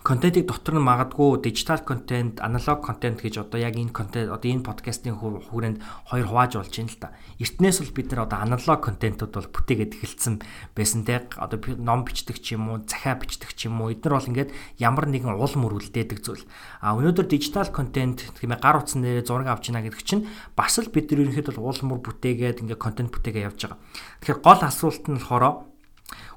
контентыг 0.00 0.48
дотор 0.48 0.80
нь 0.80 0.88
магадгүй 0.88 1.44
дижитал 1.44 1.84
контент, 1.84 2.40
аналог 2.40 2.80
контент 2.80 3.20
гэж 3.20 3.44
одоо 3.44 3.60
яг 3.60 3.76
энэ 3.76 3.92
контент 3.92 4.32
одоо 4.32 4.48
энэ 4.48 4.64
подкастын 4.64 5.12
хүрээнд 5.12 5.84
хоёр 6.08 6.24
хувааж 6.24 6.56
болж 6.56 6.72
байна 6.72 6.88
л 6.88 7.00
да. 7.04 7.12
Эртнээс 7.36 7.84
бол 7.84 7.92
бид 7.92 8.08
нар 8.08 8.24
одоо 8.24 8.38
аналог 8.40 8.80
контентууд 8.80 9.32
бол 9.36 9.52
бүтээгээд 9.52 10.00
эхэлсэн 10.00 10.34
байсан 10.72 11.04
те. 11.04 11.28
Одоо 11.36 11.60
ном 11.76 12.08
бичдэг 12.08 12.40
ч 12.40 12.56
юм 12.56 12.72
уу, 12.72 12.80
захиа 12.88 13.20
бичдэг 13.20 13.52
ч 13.52 13.68
юм 13.68 13.84
уу. 13.84 13.92
Эдгээр 13.92 14.16
бол 14.16 14.30
ингээд 14.32 14.50
ямар 14.80 15.04
нэгэн 15.04 15.36
уул 15.36 15.54
мөр 15.60 15.76
үлдээдэг 15.76 16.24
зүйл. 16.24 16.48
А 16.80 16.96
өнөөдөр 16.96 17.28
дижитал 17.28 17.68
контент 17.68 18.24
ээ 18.24 18.56
гар 18.56 18.80
утсан 18.80 19.04
дээр 19.04 19.28
зураг 19.28 19.52
авч 19.52 19.68
ийна 19.68 19.84
гэдэг 19.84 20.00
чинь 20.00 20.24
бас 20.56 20.80
л 20.80 20.88
бид 20.88 21.12
нар 21.12 21.28
ерөнхийдөө 21.28 21.60
уул 21.60 21.80
мөр 21.84 22.00
бүтээгээд 22.00 22.64
ингээд 22.64 22.80
контент 22.80 23.12
бүтээгээ 23.12 23.52
явж 23.52 23.68
байгаа. 23.68 23.78
Тэгэхээр 24.24 24.40
гол 24.40 24.60
асуулт 24.64 25.04
нь 25.12 25.20
болохоор 25.20 25.68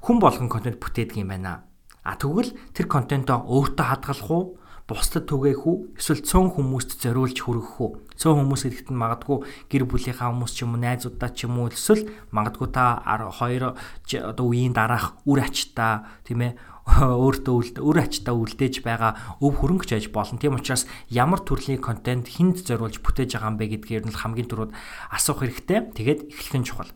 хүн 0.04 0.18
болгон 0.20 0.52
контент 0.52 0.76
бүтээдэг 0.84 1.24
юм 1.24 1.32
байна 1.32 1.64
А 2.04 2.14
тэгвэл 2.20 2.52
тэр 2.76 2.86
контентоо 2.86 3.42
өөртөө 3.48 3.86
хадгалах 3.88 4.30
уу? 4.30 4.44
бусдад 4.84 5.24
түгээх 5.24 5.64
үү 5.64 5.96
эсвэл 5.96 6.20
цөөн 6.28 6.48
хүмүүст 6.60 7.00
зориулж 7.00 7.40
хүргэх 7.40 7.80
үү 7.80 7.90
цөөн 8.20 8.36
хүмүүс 8.44 8.62
гэдэгт 8.68 8.92
нь 8.92 9.00
магадгүй 9.00 9.38
гэр 9.72 9.88
бүлийнхаа 9.88 10.28
хүмүүс 10.28 10.52
ч 10.52 10.68
юм 10.68 10.76
уу 10.76 10.84
найзуудаа 10.84 11.32
ч 11.32 11.48
юм 11.48 11.56
уу 11.56 11.72
эсвэл 11.72 12.04
магадгүй 12.28 12.68
та 12.68 13.00
хоёр 13.32 13.80
одоо 13.80 14.44
үеийн 14.44 14.76
дараах 14.76 15.16
үр 15.24 15.40
ачтаа 15.40 16.20
тийм 16.28 16.44
ээ 16.44 16.52
өөртөө 16.84 17.80
үр 17.80 17.96
ачтаа 17.96 18.36
үлдээж 18.36 18.84
байгаа 18.84 19.40
өв 19.40 19.56
хөрөнгөч 19.56 19.96
аж 19.96 20.12
болно. 20.12 20.36
Тийм 20.36 20.60
учраас 20.60 20.84
ямар 21.08 21.40
төрлийн 21.40 21.80
контент 21.80 22.28
хүнд 22.28 22.60
зориулж 22.60 23.00
бүтээж 23.00 23.40
байгаа 23.40 23.56
юм 23.56 23.56
бэ 23.56 23.72
гэдгээр 23.72 24.04
нь 24.04 24.12
хамгийн 24.12 24.52
түрүүд 24.52 24.76
асуух 25.08 25.40
хэрэгтэй. 25.40 25.96
Тэгээд 25.96 26.28
эхлэх 26.28 26.56
нь 26.60 26.68
чухал. 26.68 26.92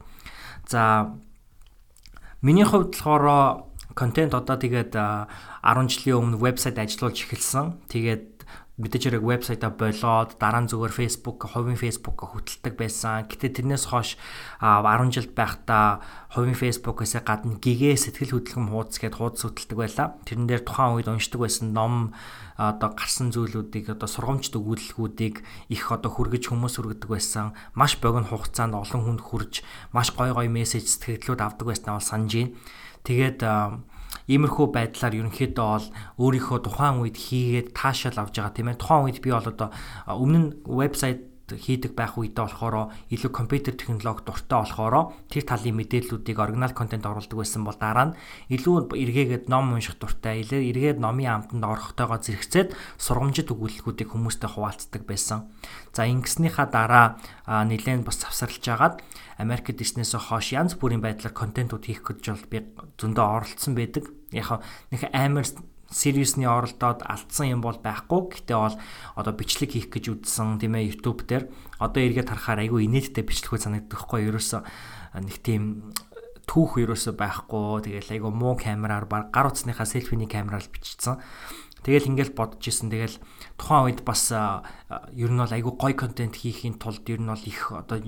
За 0.69 1.17
миний 2.45 2.69
хувьд 2.69 2.93
болохоор 2.93 3.68
контент 3.99 4.31
одоо 4.39 4.55
тэгээд 4.55 4.95
10 4.95 5.91
жилийн 5.91 6.23
өмнө 6.23 6.39
вебсайт 6.39 6.79
ажиллуулж 6.79 7.19
эхэлсэн. 7.27 7.83
Тэгээд 7.91 8.39
мэдээж 8.79 9.11
хэрэг 9.11 9.27
вебсайтаа 9.27 9.75
болоод 9.75 10.39
дараа 10.39 10.63
нь 10.63 10.71
зүгээр 10.71 10.95
Facebook, 10.95 11.51
хувийн 11.51 11.75
Facebook 11.75 12.15
хөтэлдэг 12.15 12.79
байсан. 12.79 13.27
Гэтэ 13.27 13.59
тэрнээс 13.59 13.91
хойш 13.91 14.15
10 14.63 15.11
жил 15.11 15.27
байхдаа 15.35 15.99
хувийн 16.31 16.55
Facebook-ээс 16.55 17.19
гадна 17.27 17.59
гэгээ 17.59 17.99
сэтгэл 17.99 18.39
хөдлөм 18.39 18.71
хуудас 18.71 19.03
гэдээ 19.03 19.19
хуудас 19.19 19.43
хөтэлдэг 19.51 19.79
байлаа. 19.83 20.15
Тэрэн 20.23 20.47
дээр 20.47 20.63
тухайн 20.63 20.95
үед 20.95 21.11
уншдаг 21.11 21.43
байсан 21.43 21.75
ном 21.75 22.15
одоо 22.55 22.95
гарсан 22.95 23.35
зүйлүүдийг 23.35 23.99
одоо 23.99 24.07
сургамжт 24.07 24.55
өгүүлэлгүүдийг 24.55 25.43
их 25.75 25.83
одоо 25.91 26.11
хүргэж 26.15 26.47
хүмүүс 26.47 26.79
хүргэдэг 26.79 27.11
байсан. 27.11 27.59
Маш 27.75 27.99
богино 27.99 28.31
хугацаанд 28.31 28.79
олон 28.79 29.03
хүнд 29.03 29.23
хүрж 29.27 29.67
маш 29.91 30.15
гой 30.15 30.31
гой 30.31 30.47
мессеж 30.47 30.87
сэтгэлдлүүд 30.87 31.43
авдаг 31.43 31.67
байснаа 31.67 31.99
бол 31.99 32.07
санаж 32.07 32.31
байна. 32.31 32.55
Тэгээд 33.07 33.41
иймэрхүү 34.29 34.67
байдлаар 34.73 35.15
ерөнхийдөө 35.17 35.67
бол 35.73 35.87
өөрийнхөө 36.21 36.59
тухайн 36.65 37.01
үед 37.01 37.17
хийгээд 37.17 37.69
таашаал 37.73 38.29
авж 38.29 38.35
байгаа 38.37 38.53
тийм 38.53 38.69
ээ. 38.69 38.81
Тухайн 38.81 39.05
үед 39.09 39.19
би 39.25 39.31
бол 39.33 39.49
одоо 39.49 39.69
өмнө 40.07 40.39
нь 40.39 40.49
вебсайт 40.69 41.25
хийдэг 41.57 41.97
байх 41.97 42.21
үедээ 42.21 42.45
болохоор 42.45 42.93
илүү 43.09 43.33
компьютер 43.33 43.75
технологи 43.79 44.27
дуртай 44.27 44.59
болохоор 44.61 45.17
тэр 45.33 45.45
талын 45.49 45.79
мэдээллүүдийг 45.81 46.37
оригинал 46.37 46.75
контент 46.77 47.07
оруулдаг 47.09 47.39
байсан 47.39 47.65
бол 47.65 47.79
дараа 47.79 48.13
нь 48.13 48.17
илүү 48.53 48.93
эргээгээд 48.93 49.49
ном 49.49 49.73
унших 49.73 49.97
дуртай, 49.97 50.45
эргээд 50.45 51.01
номын 51.01 51.49
амтанд 51.49 51.65
орохтойгоо 51.65 52.19
зэрэгцээд 52.21 52.77
сургамжит 52.99 53.49
өгүүлэлгүүдийг 53.55 54.13
хүмүүстэй 54.13 54.51
хуваалцдаг 54.53 55.03
байсан. 55.09 55.49
За 55.95 56.05
ингэснийхаа 56.05 56.67
дараа 56.69 57.07
нэлээд 57.47 58.05
бас 58.05 58.21
завсарлаж 58.21 58.67
агаад 58.69 58.95
Америк 59.39 59.71
Disney-с 59.71 60.19
хойш 60.19 60.53
янз 60.53 60.75
бүрийн 60.75 61.01
байдлаар 61.01 61.31
контентууд 61.31 61.87
хийх 61.87 62.03
гэж 62.03 62.35
бол 62.35 62.47
би 62.51 62.59
зөндөө 62.99 63.25
оролцсон 63.25 63.79
байдаг. 63.79 64.11
Яг 64.35 64.61
нэг 64.91 65.07
амар 65.15 65.47
сервисний 65.89 66.49
оролдоод 66.49 67.01
алдсан 67.05 67.59
юм 67.59 67.61
бол 67.65 67.81
байхгүй. 67.81 68.37
Гэтэ 68.37 68.55
бол 68.55 68.77
одоо 69.17 69.33
бичлэг 69.33 69.73
хийх 69.73 69.89
гэж 69.89 70.21
үзсэн 70.21 70.61
тийм 70.61 70.77
ээ 70.77 70.93
YouTube 70.93 71.25
дээр 71.25 71.49
одоо 71.81 72.01
эргээд 72.05 72.29
харахаар 72.29 72.69
айгүй 72.69 72.85
инээдтэй 72.85 73.25
бичлэгүүд 73.25 73.65
санагдахгүй 73.65 74.29
ерөөсөө 74.29 74.61
нэг 75.25 75.37
тийм 75.41 75.93
түүх 76.45 76.81
ерөөсөө 76.85 77.15
байхгүй. 77.17 77.89
Тэгэл 77.89 78.15
айгүй 78.21 78.33
муу 78.33 78.57
камераар 78.61 79.09
баг 79.09 79.33
гар 79.33 79.49
утасныхаа 79.49 79.89
селфиний 79.89 80.29
камераар 80.29 80.65
бичсэн. 80.69 81.21
Тэгэл 81.85 82.13
ингээл 82.13 82.37
бодож 82.37 82.65
исэн. 82.69 82.93
Тэгэл 82.93 83.17
тухайн 83.57 83.93
үед 83.93 84.01
бас 84.05 84.33
ер 84.33 85.31
нь 85.33 85.41
бол 85.41 85.53
айгүй 85.53 85.73
гой 85.77 85.95
контент 85.97 86.37
хийхийн 86.37 86.77
тулд 86.77 87.05
ер 87.09 87.21
нь 87.21 87.31
бол 87.33 87.45
их 87.45 87.73
одоо 87.73 88.01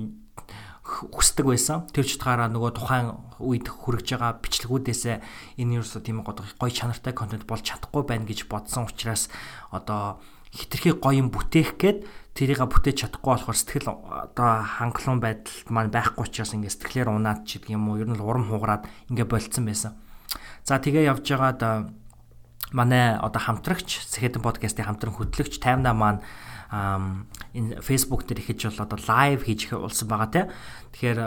хүсдэг 0.90 1.46
байсан. 1.46 1.86
Тэр 1.94 2.02
ч 2.02 2.18
утгаараа 2.18 2.50
нөгөө 2.50 2.72
тухайн 2.74 3.14
үед 3.38 3.70
хүрэж 3.70 4.18
байгаа 4.18 4.42
бичлэгүүдээсээ 4.42 5.16
энэ 5.62 5.78
ерөөсөө 5.78 6.02
тийм 6.02 6.26
гоё 6.26 6.70
чанартай 6.74 7.14
контент 7.14 7.46
болж 7.46 7.62
чадахгүй 7.62 8.02
байна 8.02 8.26
гэж 8.26 8.50
бодсон 8.50 8.90
учраас 8.90 9.30
одоо 9.70 10.18
хитрхи 10.50 10.98
гоё 10.98 11.22
юм 11.22 11.30
бүтээх 11.30 11.78
гээд 11.78 11.98
тэрийг 12.34 12.66
бүтээж 12.66 13.06
чадахгүй 13.06 13.30
болохоор 13.38 13.58
сэтгэл 13.58 13.88
одоо 13.94 14.50
хангалуун 14.66 15.22
байдалд 15.22 15.68
маань 15.70 15.94
байхгүй 15.94 16.26
учраас 16.26 16.54
ингээ 16.58 16.74
сэтгэлээр 16.74 17.08
унаад 17.14 17.46
ч 17.46 17.62
гэдэг 17.62 17.78
юм 17.78 17.86
уу 17.86 18.02
ер 18.02 18.10
нь 18.10 18.18
урам 18.18 18.50
хугараад 18.50 18.90
ингээ 19.14 19.30
болцсон 19.30 19.64
байсан. 19.70 19.94
За 20.66 20.82
тэгээ 20.82 21.06
явж 21.06 21.22
байгаад 21.22 21.94
манай 22.74 23.18
одоо 23.18 23.40
хамтрагч 23.42 24.06
Сэхэдэн 24.10 24.42
подкастын 24.42 24.86
хамтран 24.86 25.14
хөтлөгч 25.14 25.58
таймна 25.58 25.94
маань 25.94 26.22
энэ 26.70 27.82
Facebook 27.82 28.30
дээр 28.30 28.46
ихэж 28.46 28.70
бол 28.70 28.86
одоо 28.86 28.98
лайв 29.10 29.42
хийж 29.42 29.74
улсан 29.74 30.06
байгаа 30.06 30.30
те. 30.30 30.42
Тэгэхээр 30.94 31.18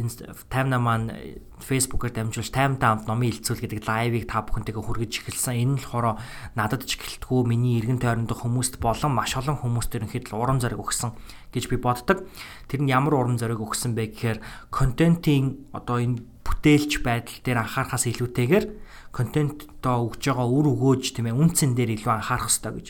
энэ 0.00 0.12
таймна 0.48 0.80
маань 0.80 1.12
Facebook-оор 1.60 2.16
дамжуулж 2.16 2.48
таймтай 2.48 2.88
хамт 2.88 3.04
номын 3.04 3.28
хилцүүл 3.28 3.60
гэдэг 3.60 3.84
лайвыг 3.84 4.24
та 4.24 4.40
бүхэнтэйгээ 4.48 4.84
хүргэж 4.88 5.12
эхэлсэн. 5.20 5.60
Энэ 5.60 5.72
нь 5.76 5.80
болохоор 5.84 6.16
надад 6.56 6.88
ч 6.88 6.96
гэлтгүү 6.96 7.40
миний 7.44 7.76
эргэн 7.76 8.00
тойронд 8.00 8.32
хүмүүст 8.32 8.80
болон 8.80 9.12
маш 9.12 9.36
олон 9.36 9.60
хүмүүст 9.60 9.92
ерөнхийд 10.00 10.32
л 10.32 10.40
урам 10.40 10.64
зориг 10.64 10.80
өгсөн 10.80 11.12
гэж 11.52 11.64
би 11.68 11.76
боддог. 11.76 12.24
Тэр 12.64 12.80
нь 12.80 12.92
ямар 12.92 13.20
урам 13.20 13.36
зориг 13.36 13.60
өгсөн 13.60 13.92
бэ 13.92 14.16
гэхээр 14.16 14.38
контентын 14.72 15.60
одоо 15.76 16.00
энэ 16.00 16.24
бүтээлч 16.40 17.04
байдал 17.04 17.36
дээр 17.44 17.60
анхаарахаас 17.68 18.08
илүүтэйгээр 18.08 18.64
контентоо 19.12 20.08
өгж 20.08 20.22
байгаа 20.28 20.48
үр 20.48 20.66
өгөөж 20.72 21.04
тийм 21.16 21.28
ээ 21.32 21.36
үнцэн 21.36 21.72
дээр 21.76 21.96
илүү 22.00 22.12
анхаарах 22.16 22.48
хэрэгтэй 22.48 22.72
гэж. 22.72 22.88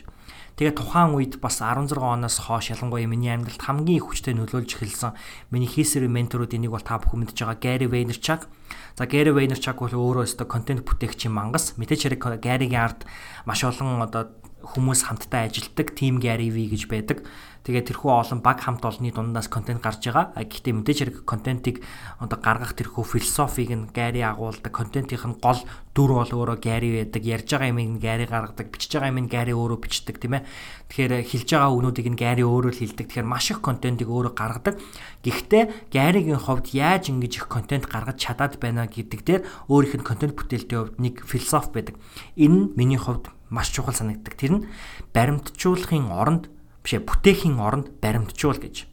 Тэгээ 0.56 0.72
тухайн 0.72 1.12
үед 1.12 1.36
бас 1.36 1.60
16 1.60 2.00
оноос 2.00 2.40
хойш 2.48 2.72
ялангуяа 2.72 3.04
миний 3.04 3.28
амьдралд 3.28 3.60
хамгийн 3.60 4.00
их 4.00 4.08
хүчтэй 4.08 4.32
нөлөөлж 4.40 4.80
эхэлсэн 4.80 5.12
миний 5.52 5.68
хийсэр 5.68 6.08
менторуудын 6.08 6.64
нэг 6.64 6.72
бол 6.72 6.80
та 6.80 6.96
бүхэн 6.96 7.28
мэдж 7.28 7.44
байгаа 7.44 7.60
Gary 7.60 7.84
Vaynerchuk. 7.92 8.48
За 8.96 9.04
Gary 9.04 9.36
Vaynerchuk 9.36 9.76
бол 9.76 9.92
өөрөө 9.92 10.24
өстө 10.24 10.48
контент 10.48 10.80
бүтээгч 10.88 11.28
юм 11.28 11.36
мангас. 11.36 11.76
Мэдээж 11.76 12.08
хэрэг 12.08 12.40
Gary-гийн 12.40 12.88
ард 12.88 13.04
маш 13.44 13.68
олон 13.68 14.00
одоо 14.00 14.32
хүмүүс 14.64 15.06
хамтдаа 15.12 15.44
ажилтдаг 15.44 15.92
Team 15.92 16.24
Gary 16.24 16.48
V 16.48 16.72
гэж 16.72 16.88
байдаг. 16.88 17.28
Тэгээд 17.66 17.98
тэрхүү 17.98 18.12
олон 18.14 18.40
баг 18.46 18.62
хамт 18.62 18.86
олонны 18.86 19.10
дундаас 19.10 19.50
контент 19.50 19.82
гарч 19.82 20.06
байгаа. 20.06 20.38
Гэхдээ 20.38 20.70
мэдээж 20.70 20.98
хэрэг 21.02 21.16
контентыг 21.26 21.82
одоо 22.22 22.38
гаргах 22.38 22.78
тэрхүү 22.78 23.02
философиг 23.02 23.74
нь 23.74 23.90
Gary 23.90 24.22
агуулдаг. 24.22 24.70
Контентын 24.70 25.34
гол 25.42 25.58
дүр 25.90 26.10
бол 26.14 26.30
өөрөө 26.30 26.62
Gary 26.62 27.02
байдаг. 27.02 27.26
Ярьж 27.26 27.50
байгаа 27.50 27.74
юмыг 27.74 27.90
нь 27.90 27.98
Gary 27.98 28.30
гаргадаг, 28.30 28.70
бичиж 28.70 28.94
байгаа 28.94 29.10
юм 29.10 29.26
нь 29.26 29.32
Gary 29.34 29.50
өөрөө 29.50 29.82
бичдэг 29.82 30.22
тийм 30.22 30.38
ээ. 30.38 30.46
Тэгэхээр 30.94 31.12
хэлж 31.26 31.48
байгаа 31.50 31.74
үнүүдийг 31.74 32.06
нь 32.14 32.20
Gary 32.22 32.44
өөрөө 32.46 32.70
л 32.70 32.80
хэлдэг. 32.86 33.06
Тэгэхээр 33.10 33.26
маш 33.26 33.50
их 33.50 33.58
контентыг 33.58 34.06
өөрөө 34.14 34.32
гаргадаг. 34.38 34.78
Гэхдээ 35.26 35.90
Gary-гийн 35.90 36.38
хувьд 36.38 36.70
яаж 36.70 37.10
ингэж 37.10 37.42
их 37.42 37.46
контент 37.50 37.90
гаргаж 37.90 38.22
чадаад 38.22 38.62
байна 38.62 38.86
гэдэг 38.86 39.20
дээр 39.26 39.42
өөрийнх 39.66 39.98
нь 39.98 40.06
контент 40.06 40.38
бүтээлтийн 40.38 40.78
хувьд 40.86 41.02
нэг 41.02 41.26
философи 41.26 41.74
байдаг. 41.74 41.98
Энэ 42.38 42.54
нь 42.54 42.70
миний 42.78 43.00
хувьд 43.02 43.26
маш 43.50 43.74
чухал 43.74 43.94
санагддаг. 43.94 44.38
Тэр 44.38 44.52
нь 44.54 44.66
баримтжуулахын 45.10 46.14
оронд 46.14 46.46
бишээ 46.86 47.02
бүтээхийн 47.02 47.58
оронд 47.58 47.90
баримтжуул 47.98 48.62
гэж. 48.62 48.86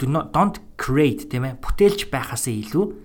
Don't 0.00 0.56
create 0.80 1.28
тийм 1.28 1.44
ээ 1.44 1.60
бүтээлч 1.60 2.08
байхаас 2.08 2.48
илүү 2.48 2.96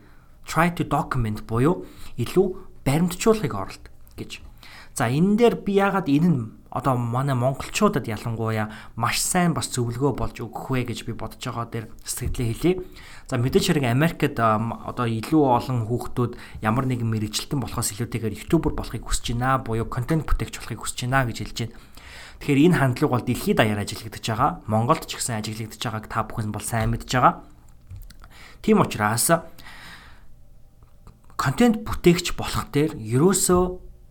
try 0.47 0.71
to 0.71 0.87
document 0.87 1.43
буюу 1.43 1.83
илүү 2.15 2.47
баримтжуулахыг 2.87 3.53
оролт 3.53 3.85
гэж. 4.15 4.39
За 4.95 5.11
энэ 5.11 5.35
дээр 5.35 5.55
би 5.59 5.75
яагаад 5.75 6.07
энэ 6.07 6.29
нь 6.31 6.41
одоо 6.71 6.97
манай 6.97 7.35
монголчуудад 7.35 8.05
ялангуяа 8.07 8.69
маш 8.95 9.21
сайн 9.21 9.53
бас 9.53 9.69
зөвлөгөө 9.73 10.11
болж 10.13 10.37
өгөх 10.37 10.69
вэ 10.69 10.81
гэж 10.89 11.05
би 11.05 11.13
бодож 11.17 11.41
байгаа 11.41 11.65
дээр 11.65 11.85
сэтгэлээ 12.05 12.47
хэлье. 12.53 12.73
За 13.25 13.37
мэдээж 13.37 13.73
хэрэг 13.73 13.85
Америкт 13.89 14.37
одоо 14.37 15.05
илүү 15.05 15.43
олон 15.45 15.89
хүүхдүүд 15.89 16.33
ямар 16.61 16.85
нэгэн 16.85 17.09
мэрэгчлэлтэн 17.09 17.61
болохоос 17.61 17.93
илүүтэйгээр 17.97 18.45
ютубер 18.45 18.73
болохыг 18.77 19.01
хүсэж 19.05 19.33
байна 19.33 19.61
буюу 19.61 19.89
контент 19.89 20.29
бүтээгч 20.29 20.61
болохыг 20.61 20.81
хүсэж 20.85 21.09
байна 21.09 21.25
гэж 21.25 21.37
хэлж 21.41 21.57
байна. 21.57 21.75
Тэгэхээр 22.39 22.71
энэ 22.71 22.77
хандлага 22.79 23.13
бол 23.19 23.25
дэлхийд 23.27 23.59
даяар 23.59 23.83
ажиглагдаж 23.83 24.23
байгаа. 24.23 24.51
Монголд 24.67 25.03
ч 25.07 25.19
гэсэн 25.19 25.43
ажиглагдаж 25.43 25.83
байгааг 25.83 26.07
та 26.07 26.23
бүхэн 26.23 26.55
бол 26.55 26.63
сайн 26.63 26.95
мэдж 26.95 27.11
байгаа. 27.11 27.43
Тийм 28.63 28.79
учраас 28.79 29.27
контент 31.35 31.83
бүтээгч 31.83 32.35
болох 32.39 32.71
дээр 32.71 32.95
ерөөсөө 32.95 33.61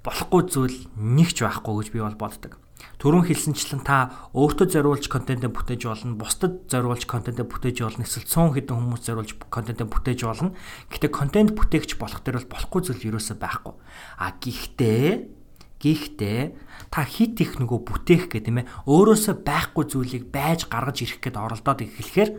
болохгүй 0.04 0.42
зүйл 0.48 0.78
нэгч 0.96 1.44
байхгүй 1.44 1.74
гэж 1.80 1.88
би 1.92 2.00
бол 2.00 2.16
боддог. 2.16 2.56
Төрөн 2.98 3.26
хэлсэнчлэн 3.30 3.82
та 3.86 4.30
өөртөө 4.34 4.66
зориулж 4.74 5.06
контент 5.06 5.46
бүтээж 5.46 5.86
болно, 5.86 6.18
бусдад 6.18 6.66
зориулж 6.66 7.06
контент 7.06 7.38
бүтээж 7.38 7.82
болно, 7.82 8.02
эсвэл 8.02 8.26
цөөн 8.26 8.54
хэдэн 8.58 8.74
хүмүүс 8.74 9.02
зориулж 9.06 9.32
контент 9.50 9.86
бүтээж 9.86 10.26
болно. 10.26 10.54
Гэхдээ 10.90 11.12
контент 11.14 11.50
бүтээгч 11.54 11.94
болох 11.94 12.22
дээр 12.26 12.42
бол 12.42 12.52
болохгүй 12.58 12.80
зүйл 12.90 13.08
ерөөсөө 13.14 13.36
байхгүй. 13.38 13.74
А 14.18 14.34
гэхдээ 14.34 15.37
Гэхдээ 15.78 16.58
та 16.90 17.06
хит 17.06 17.38
их 17.38 17.62
нөгөө 17.62 17.80
бүтээх 17.86 18.26
гэх 18.34 18.50
тийм 18.50 18.66
ээ 18.66 18.70
өөрөөсөө 18.90 19.34
байхгүй 19.46 19.84
зүйлийг 19.86 20.24
байж 20.34 20.66
гаргаж 20.66 21.06
ирэх 21.06 21.22
гээд 21.22 21.38
оролдоод 21.38 21.86
эхлэхээр 21.86 22.30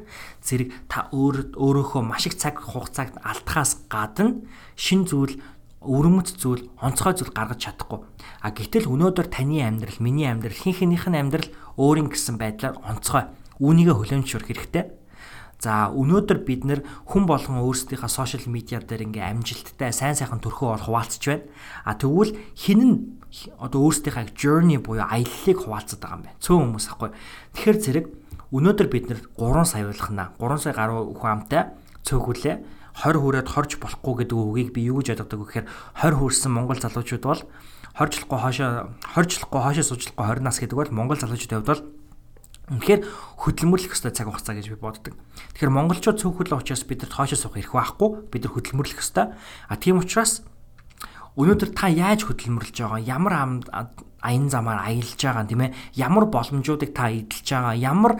зэрэг 0.43 0.69
та 0.91 1.07
өөр 1.15 1.55
өөрөөхөө 1.55 2.03
маш 2.03 2.27
их 2.27 2.35
цаг 2.35 2.59
хугацааг 2.59 3.15
алдахаас 3.23 3.87
гадна 3.87 4.43
шин 4.75 5.07
зүйл 5.07 5.39
өрөмөц 5.79 6.35
зүйл 6.35 6.67
онцгой 6.83 7.15
зүйл 7.15 7.31
гаргаж 7.31 7.63
чадахгүй. 7.63 8.03
А 8.43 8.51
гэтэл 8.51 8.91
өнөөдөр 8.91 9.31
таны 9.31 9.63
амьдрал, 9.63 9.95
миний 10.03 10.27
амьдрал, 10.27 10.59
хин 10.59 10.75
хинийх 10.75 11.07
нь 11.07 11.15
амьдрал 11.15 11.47
өөрийн 11.79 12.11
гэсэн 12.11 12.35
байдлаар 12.35 12.75
онцгой. 12.83 13.31
Үүнийгээ 13.63 13.95
хүлэмжшүрх 13.95 14.51
хэрэгтэй. 14.51 14.91
За 15.59 15.91
өнөөдөр 15.91 16.39
бид 16.47 16.63
нэр 16.63 16.83
хүн 17.03 17.27
болгон 17.27 17.63
өөрсдийнхөө 17.63 18.11
сошиал 18.11 18.47
медиа 18.47 18.79
дээр 18.79 19.11
ингээм 19.11 19.43
амжилттай 19.43 19.91
сайн 19.91 20.15
сайхан 20.15 20.39
төрхөө 20.39 20.67
бол 20.71 20.85
хуваалцж 20.87 21.23
байна. 21.27 21.47
А 21.83 21.99
тэгвэл 21.99 22.31
хин 22.55 22.79
нь 22.79 22.95
одоо 23.61 23.79
өөрсдийнхөө 23.85 24.33
journey 24.33 24.81
буюу 24.81 25.05
аяллыг 25.05 25.57
хуваалцдаг 25.61 25.99
байгаа 26.01 26.17
юм 26.17 26.23
байна. 26.25 26.41
Цөөн 26.41 26.61
хүмүүс 26.65 26.87
ахгүй. 26.89 27.09
Тэгэхээр 27.53 27.79
зэрэг 27.79 28.05
өнөөдөр 28.49 28.87
бид 28.89 29.05
нэр 29.09 29.19
3 29.37 29.65
сая 29.69 29.85
ойлгохнаа. 29.85 30.33
3 30.41 30.57
сая 30.57 30.73
гаруй 30.73 31.13
хүн 31.13 31.29
амтай 31.29 31.69
цөөхүүлээ 32.09 32.55
20 33.05 33.21
хүрээд 33.21 33.47
хорж 33.53 33.71
болохгүй 33.77 34.13
гэдэг 34.25 34.37
үгийг 34.37 34.69
би 34.73 34.89
юу 34.89 34.99
гэж 34.99 35.21
боддог 35.21 35.45
вэ 35.45 35.63
гэхээр 35.63 35.67
20 36.03 36.19
хүрсэн 36.19 36.51
монгол 36.51 36.81
залуучууд 36.81 37.23
бол 37.23 37.41
хоржлохгүй 37.95 38.39
хоошоо 38.41 38.69
хоржлохгүй 39.13 39.61
хоошоо 39.61 39.85
суучлахгүй 39.87 40.25
20 40.25 40.43
нас 40.43 40.57
гэдэг 40.59 40.75
бол 40.75 40.91
монгол 40.91 41.21
залуучуудын 41.21 41.63
хувьд 41.63 41.71
бол 41.71 41.83
Үнэхээр 42.69 43.01
хөдөлмөрлөх 43.41 43.97
ёстой 43.97 44.13
цаг 44.13 44.29
хугацаа 44.29 44.53
гэж 44.53 44.69
би 44.69 44.77
боддог. 44.77 45.17
Тэгэхээр 45.57 45.73
монголчууд 45.73 46.21
цөөхөлөө 46.21 46.61
учраас 46.61 46.85
бидэрт 46.85 47.17
хоошоо 47.17 47.49
суух 47.49 47.57
эрх 47.57 47.73
байхгүй. 47.73 48.29
Бид 48.29 48.45
нар 48.45 48.53
хөдөлмөрлөх 48.53 49.01
ёстой. 49.01 49.33
А 49.33 49.73
тийм 49.73 49.97
учраас 49.97 50.45
өнөөдөр 51.39 51.71
та 51.71 51.87
яаж 51.87 52.27
хөдөлмөрлөж 52.27 52.77
байгаа, 52.83 52.99
ямар 52.99 53.33
аян 54.19 54.47
замаар 54.51 54.83
аялж 54.83 55.15
байгаа 55.15 55.47
тийм 55.47 55.63
ээ, 55.63 55.75
ямар 55.95 56.27
боломжуудыг 56.27 56.91
та 56.91 57.07
эдэлж 57.07 57.47
байгаа, 57.47 57.75
ямар 57.79 58.13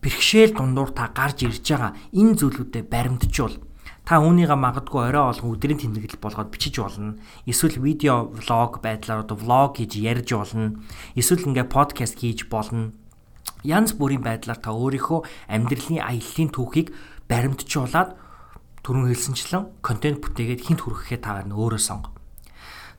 бэрхшээл 0.00 0.56
дундуур 0.56 0.96
та 0.96 1.12
гарч 1.12 1.44
ирж 1.44 1.60
байгаа 1.68 1.92
энэ 2.16 2.36
зүйлүүдэд 2.40 2.88
баримтжуул. 2.88 3.60
Та 4.04 4.20
үүнийгээ 4.20 4.56
магадгүй 4.56 5.12
орой 5.12 5.32
олгон 5.32 5.56
өдрийн 5.56 5.80
тэмдэглэл 5.80 6.20
болгоод 6.20 6.52
бичиж 6.52 6.76
болно. 6.76 7.16
Эсвэл 7.48 7.80
видео 7.80 8.28
влог 8.28 8.84
байдлаар 8.84 9.24
одоо 9.24 9.36
влог 9.36 9.80
хийж 9.80 9.96
ярьж 9.96 10.28
болно. 10.36 10.80
Эсвэл 11.16 11.48
ингээ 11.48 11.72
подкаст 11.72 12.20
хийж 12.20 12.48
болно 12.52 12.92
янз 13.64 13.96
бүрийн 13.96 14.22
байдлаар 14.24 14.60
та 14.60 14.76
өөрийнхөө 14.76 15.20
амьдралын 15.48 16.04
аяллаа 16.04 16.48
түүхийг 16.52 16.88
баримтжуулаад 17.28 18.10
түрүүн 18.84 19.08
хэлсэнчлэн 19.08 19.64
контент 19.80 20.20
бүтээгээд 20.20 20.64
хинт 20.68 20.80
хүрэхээ 20.84 21.20
та 21.24 21.40
өөрөө 21.48 21.80
сонго. 21.80 22.13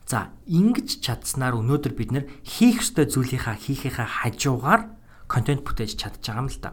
За 0.06 0.30
ингэж 0.46 1.02
чадсанаар 1.02 1.58
өнөөдөр 1.58 1.92
бид 1.98 2.10
нэр 2.14 2.24
хийх 2.46 2.78
ёстой 2.78 3.10
зүйлийнхаа 3.10 3.58
хийхийнхаа 3.58 4.06
хажуугаар 4.06 4.94
контент 5.26 5.66
бүтээж 5.66 5.98
чадчих 5.98 6.30
байгаа 6.30 6.46
юм 6.46 6.48
л 6.48 6.58
да. 6.62 6.70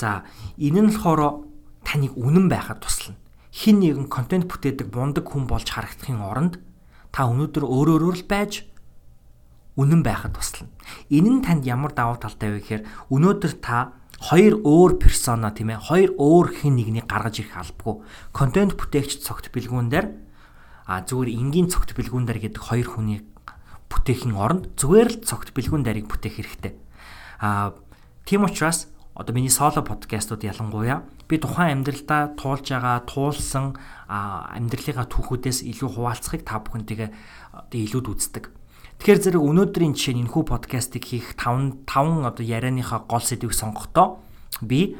За 0.00 0.24
энэ 0.56 0.80
нь 0.80 0.88
болохоор 0.88 1.44
таныг 1.84 2.16
үнэн 2.16 2.48
байхад 2.48 2.80
туслана. 2.80 3.20
Хин 3.52 3.84
нэгэн 3.84 4.08
контент 4.08 4.48
бүтээдэг 4.48 4.88
мундаг 4.88 5.28
хүн 5.28 5.44
болж 5.44 5.68
харагдахын 5.68 6.24
оронд 6.24 6.56
та 7.12 7.28
өнөөдөр 7.28 7.68
өөрөөрөө 7.68 8.12
л 8.16 8.24
байж 8.24 8.64
үнэн 9.76 10.00
байхад 10.00 10.32
туслана. 10.32 10.72
Энэ 11.12 11.28
нь 11.28 11.44
танд 11.44 11.68
ямар 11.68 11.92
давуу 11.92 12.16
талтай 12.16 12.56
вэ 12.56 12.64
гэхээр 12.64 12.82
өнөөдөр 13.12 13.52
та 13.60 13.92
хоёр 14.18 14.64
өөр 14.64 14.96
персона 14.96 15.52
тийм 15.52 15.76
ээ 15.76 15.84
хоёр 15.84 16.10
өөр 16.16 16.46
хэн 16.64 16.74
нэгнийг 16.80 17.06
гаргаж 17.06 17.44
ирэх 17.44 17.60
албагүй. 17.60 18.02
Контент 18.32 18.72
бүтээгч 18.74 19.22
цогт 19.22 19.52
бэлгүүн 19.54 19.92
дээр 19.92 20.27
а 20.88 21.04
зүгээр 21.04 21.36
энгийн 21.36 21.68
цогт 21.68 21.92
бэлгүүн 21.92 22.24
дээр 22.24 22.48
гэдэг 22.48 22.62
хоёр 22.64 22.88
хүний 22.88 23.20
бүтээхийн 23.92 24.32
оронд 24.32 24.72
зүгээр 24.80 25.08
л 25.12 25.16
цогт 25.20 25.52
бэлгүүн 25.52 25.84
дээрийг 25.84 26.08
бүтээх 26.08 26.40
хэрэгтэй. 26.40 26.72
А 27.44 27.76
тийм 28.24 28.48
учраас 28.48 28.88
одоо 29.12 29.34
миний 29.36 29.52
соло 29.52 29.84
подкастууд 29.84 30.48
ялангуяа 30.48 31.04
би 31.28 31.36
тухайн 31.36 31.84
амьдралдаа 31.84 32.38
туулж 32.40 32.72
байгаа 32.72 33.04
туулсан 33.04 33.76
амьдралынхаа 34.08 35.10
түүхүүдээс 35.12 35.66
илүү 35.68 35.90
хуваалцахыг 35.92 36.42
та 36.48 36.62
бүхэнтэйгээ 36.64 37.10
одоо 37.52 37.78
илүүд 37.78 38.06
үздэг. 38.08 38.44
Тэгэхээр 38.98 39.22
зэрэг 39.22 39.42
өнөөдрийн 39.42 39.94
жишээ 39.94 40.14
нь 40.16 40.22
энэхүү 40.26 40.42
подкастыг 40.48 41.04
хийх 41.04 41.36
5 41.36 41.84
5 41.84 42.30
одоо 42.30 42.44
ярианыхаа 42.46 43.06
гол 43.06 43.22
сэдвийг 43.22 43.54
сонгохдоо 43.54 44.18
би 44.62 44.96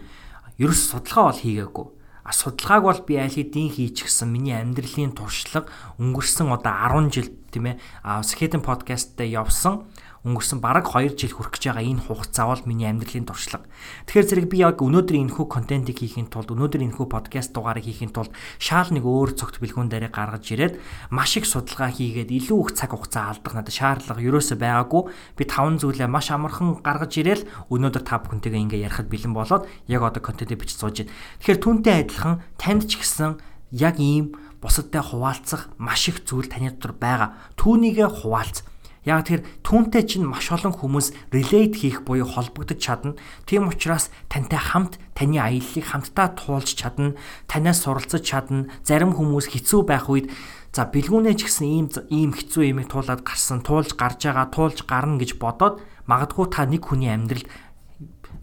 ерөөс 0.59 0.83
судалгаа 0.95 1.33
бол 1.33 1.43
хийгээгүй. 1.43 1.87
А 2.29 2.33
судалгааг 2.37 2.83
бол 2.85 3.01
би 3.09 3.17
аль 3.17 3.33
хэдийн 3.33 3.73
хийчихсэн 3.73 4.29
миний 4.29 4.53
амьдралын 4.53 5.17
туршлага 5.17 5.73
өнгөрсөн 5.97 6.53
одоо 6.53 6.77
10 7.09 7.09
жил 7.09 7.33
тийм 7.49 7.73
ээ 7.73 7.81
а 8.05 8.21
Skeleton 8.21 8.61
podcast 8.61 9.17
дээр 9.17 9.49
явсан 9.49 9.89
өнгөрсөн 10.29 10.61
бараг 10.61 10.93
2 10.93 11.17
жил 11.17 11.33
хүрэх 11.33 11.57
гэж 11.57 11.65
байгаа 11.73 11.89
энэ 11.89 12.05
хугацаа 12.05 12.47
бол 12.53 12.69
миний 12.69 12.85
амьдралын 12.85 13.25
туршлага. 13.25 13.65
Тэгэхээр 14.05 14.29
зэрэг 14.29 14.47
би 14.53 14.61
яг 14.61 14.85
өнөөдөр 14.85 15.17
энэхүү 15.17 15.47
контентыг 15.49 16.05
хийхин 16.05 16.29
тулд 16.29 16.53
өнөөдөр 16.53 16.85
энэхүү 16.85 17.07
подкаст 17.09 17.57
дугаарыг 17.57 17.89
хийхин 17.89 18.13
тулд 18.13 18.31
шаал 18.61 18.93
нэг 18.93 19.09
өөр 19.09 19.33
цогт 19.35 19.59
бэлгүүн 19.59 19.89
дээр 19.89 20.13
гаргаж 20.13 20.45
ирээд 20.53 20.77
маш 21.09 21.41
их 21.41 21.49
судалгаа 21.49 21.89
хийгээд 21.89 22.29
илүү 22.29 22.59
их 22.69 22.71
цаг 22.77 22.93
хугацаа 22.93 23.33
алдах 23.33 23.55
надад 23.57 23.73
шаардлага 23.73 24.21
ерөөсөө 24.21 24.57
байгаагүй. 24.61 25.03
Би 25.41 25.45
таван 25.49 25.81
зүйлээ 25.81 26.09
маш 26.13 26.29
амархан 26.29 26.85
гаргаж 26.85 27.13
ирээл 27.17 27.49
өнөөдөр 27.73 28.05
та 28.05 28.21
бүхэнтэйгээ 28.21 28.63
ингээ 28.69 28.85
ярихад 28.85 29.09
бэлэн 29.09 29.33
болоод 29.33 29.65
яг 29.89 30.03
одоо 30.05 30.21
контентыг 30.21 30.61
бичиж 30.61 30.77
сууж 30.77 31.03
байна. 31.03 31.13
Тэгэхээр 31.41 31.63
түүнтэй 31.65 31.95
адилхан 32.05 32.45
танд 32.61 32.85
ч 32.85 33.01
гэсэн 33.01 33.41
яг 33.73 33.97
ийм 33.99 34.37
бусадтай 34.61 35.03
хуваалцах 35.03 35.69
маш 35.79 36.09
их 36.09 36.25
зүйл 36.25 36.49
таны 36.49 36.71
дотор 36.71 36.93
байгаа. 36.93 37.35
Түүнийгээ 37.57 38.09
хуваалц. 38.09 38.67
Яг 39.09 39.25
тэр 39.25 39.41
түүнтэй 39.65 40.05
чинь 40.05 40.29
маш 40.29 40.53
олон 40.53 40.77
хүмүүс 40.77 41.33
relate 41.33 41.81
хийх 41.81 42.05
буюу 42.05 42.29
холбогдож 42.29 42.77
чадна. 42.77 43.17
Тийм 43.49 43.73
учраас 43.73 44.13
тантай 44.29 44.61
хамт 44.61 45.01
таны 45.17 45.41
аяллыг 45.41 45.89
хамтдаа 45.89 46.37
туулж 46.37 46.77
чадна. 46.77 47.17
Танаас 47.49 47.89
суралцаж 47.89 48.21
чадна. 48.21 48.69
Зарим 48.85 49.17
хүмүүс 49.17 49.49
хэцүү 49.49 49.81
байх 49.89 50.13
үед 50.13 50.29
за 50.77 50.85
бэлгүүнээ 50.85 51.35
ч 51.41 51.49
гэсэн 51.49 51.65
ийм 51.65 51.89
ийм 52.13 52.31
хэцүү 52.37 52.69
юмыг 52.69 52.93
туулаад 52.93 53.25
гарсан, 53.25 53.65
туулж 53.65 53.97
гарч 53.97 54.29
байгаа, 54.29 54.53
туулж 54.53 54.85
гарна 54.85 55.17
гэж 55.17 55.41
бодоод 55.41 55.81
магадгүй 56.05 56.47
та 56.53 56.69
нэг 56.69 56.85
хүний 56.85 57.09
амьдралд 57.09 57.49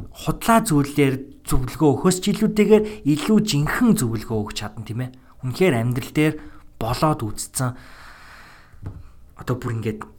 худлаа 0.10 0.60
зүйлээр 0.66 1.46
зөвлөгөө 1.46 1.90
өгөхөөс 1.94 2.18
ч 2.26 2.34
илүүтэйгээр 2.34 2.84
илүү 3.06 3.38
жинхэнэ 3.46 3.98
зөвлөгөө 4.02 4.38
өгч 4.50 4.58
чадна 4.66 4.82
тийм 4.82 5.06
ээ. 5.06 5.14
Үнэхээр 5.46 5.76
амьдрал 5.78 6.12
дээр 6.12 6.34
болоод 6.82 7.22
үзсэн 7.22 7.78
одоо 9.38 9.56
бүр 9.56 9.78
ингээд 9.78 10.15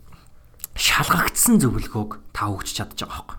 шалгагдсан 0.76 1.56
зөвлөгөөг 1.56 2.36
та 2.36 2.52
өгч 2.52 2.68
чадж 2.76 3.00
байгаа 3.00 3.24
байхгүй. 3.24 3.38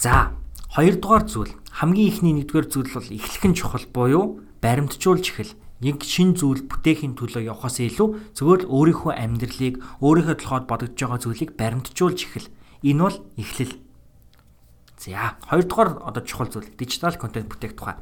За, 0.00 0.32
хоёрдугаар 0.72 1.24
зүйл 1.28 1.52
хамгийн 1.76 2.08
ихний 2.08 2.34
нэгдүгээр 2.40 2.66
зүйл 2.72 2.90
бол 2.96 3.08
эхлэх 3.12 3.44
нь 3.44 3.56
чухал 3.56 3.84
буюу 3.92 4.40
баримтжуулж 4.64 5.26
эхэл. 5.28 5.52
Нэг 5.84 6.04
шин 6.04 6.36
зүйл 6.36 6.64
бүтээхийн 6.68 7.16
төлөө 7.16 7.52
явахаас 7.52 7.80
илүү 7.80 8.32
зөвөр 8.36 8.68
өөрийнхөө 8.68 9.12
амьдралыг 9.16 9.80
өөрийнхөө 10.00 10.36
толгойд 10.40 10.66
бодогдож 10.68 11.00
байгаа 11.00 11.20
зүйлийг 11.20 11.50
баримтжуулж 11.56 12.20
эхэл. 12.28 12.48
Энэ 12.84 13.00
бол 13.00 13.16
эхлэл. 13.40 13.74
За, 15.00 15.36
хоёрдугаар 15.48 16.04
одоо 16.04 16.22
чухал 16.24 16.52
зүйл 16.52 16.68
дижитал 16.76 17.16
контент 17.16 17.48
бүтээх 17.48 17.76
тухай. 17.76 17.96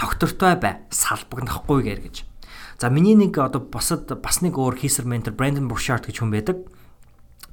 Тогтвортой 0.00 0.56
бай, 0.56 0.88
салбагнахгүй 0.88 1.84
гэр 1.84 2.00
гэж. 2.08 2.29
За 2.80 2.88
миний 2.88 3.12
нэг 3.12 3.36
одоо 3.36 3.60
босод 3.60 4.08
бас 4.24 4.40
нэг 4.40 4.56
өөр 4.56 4.80
хийсэр 4.80 5.04
ментор 5.04 5.36
Brandon 5.36 5.68
Burchard 5.68 6.08
гэж 6.08 6.24
хүн 6.24 6.32
байдаг. 6.32 6.64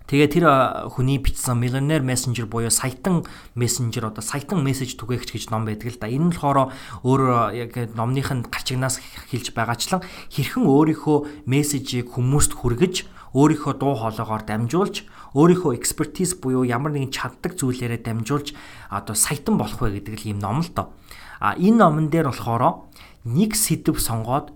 Тэгээ 0.07 0.31
тэр 0.31 0.45
хүний 0.87 1.19
бичсэн 1.19 1.59
Millionaire 1.59 1.99
Messenger 1.99 2.47
буюу 2.47 2.71
саятан 2.71 3.27
мессенжер 3.51 4.07
одоо 4.07 4.23
саятан 4.23 4.63
мессеж 4.63 4.95
түгээгч 4.95 5.35
гэж 5.35 5.51
ном 5.51 5.67
байдаг 5.67 5.91
л 5.91 5.99
да. 5.99 6.07
Энэ 6.07 6.31
нь 6.31 6.31
болохоор 6.31 6.71
өөр 7.03 7.51
яг 7.59 7.75
номных 7.91 8.31
нь 8.31 8.47
гарчигнаас 8.47 9.03
хэлж 9.27 9.51
байгаачлан 9.51 9.99
хэрхэн 10.31 10.63
өөрийнхөө 10.63 11.43
мессежийг 11.43 12.07
хүмүүст 12.15 12.63
хүргэж 12.63 12.95
өөрийнхөө 13.35 13.73
дуу 13.83 13.99
хоолойгоор 13.99 14.47
дамжуулж 14.47 15.03
өөрийнхөө 15.35 15.75
экспертиз 15.75 16.39
буюу 16.39 16.63
ямар 16.63 16.95
нэгэн 16.95 17.11
чаддаг 17.11 17.59
зүйлээрээ 17.59 17.99
дамжуулж 17.99 18.55
одоо 18.87 19.11
саятан 19.11 19.59
болох 19.59 19.83
вэ 19.83 19.99
гэдэг 19.99 20.23
л 20.23 20.29
юм 20.31 20.39
ном 20.39 20.63
л 20.63 20.71
доо. 20.71 20.95
А 21.43 21.59
энэ 21.59 21.83
номон 21.83 22.07
дээр 22.07 22.31
болохоор 22.31 22.87
нэг 23.27 23.59
сэдв 23.59 23.99
сонгоод 23.99 24.55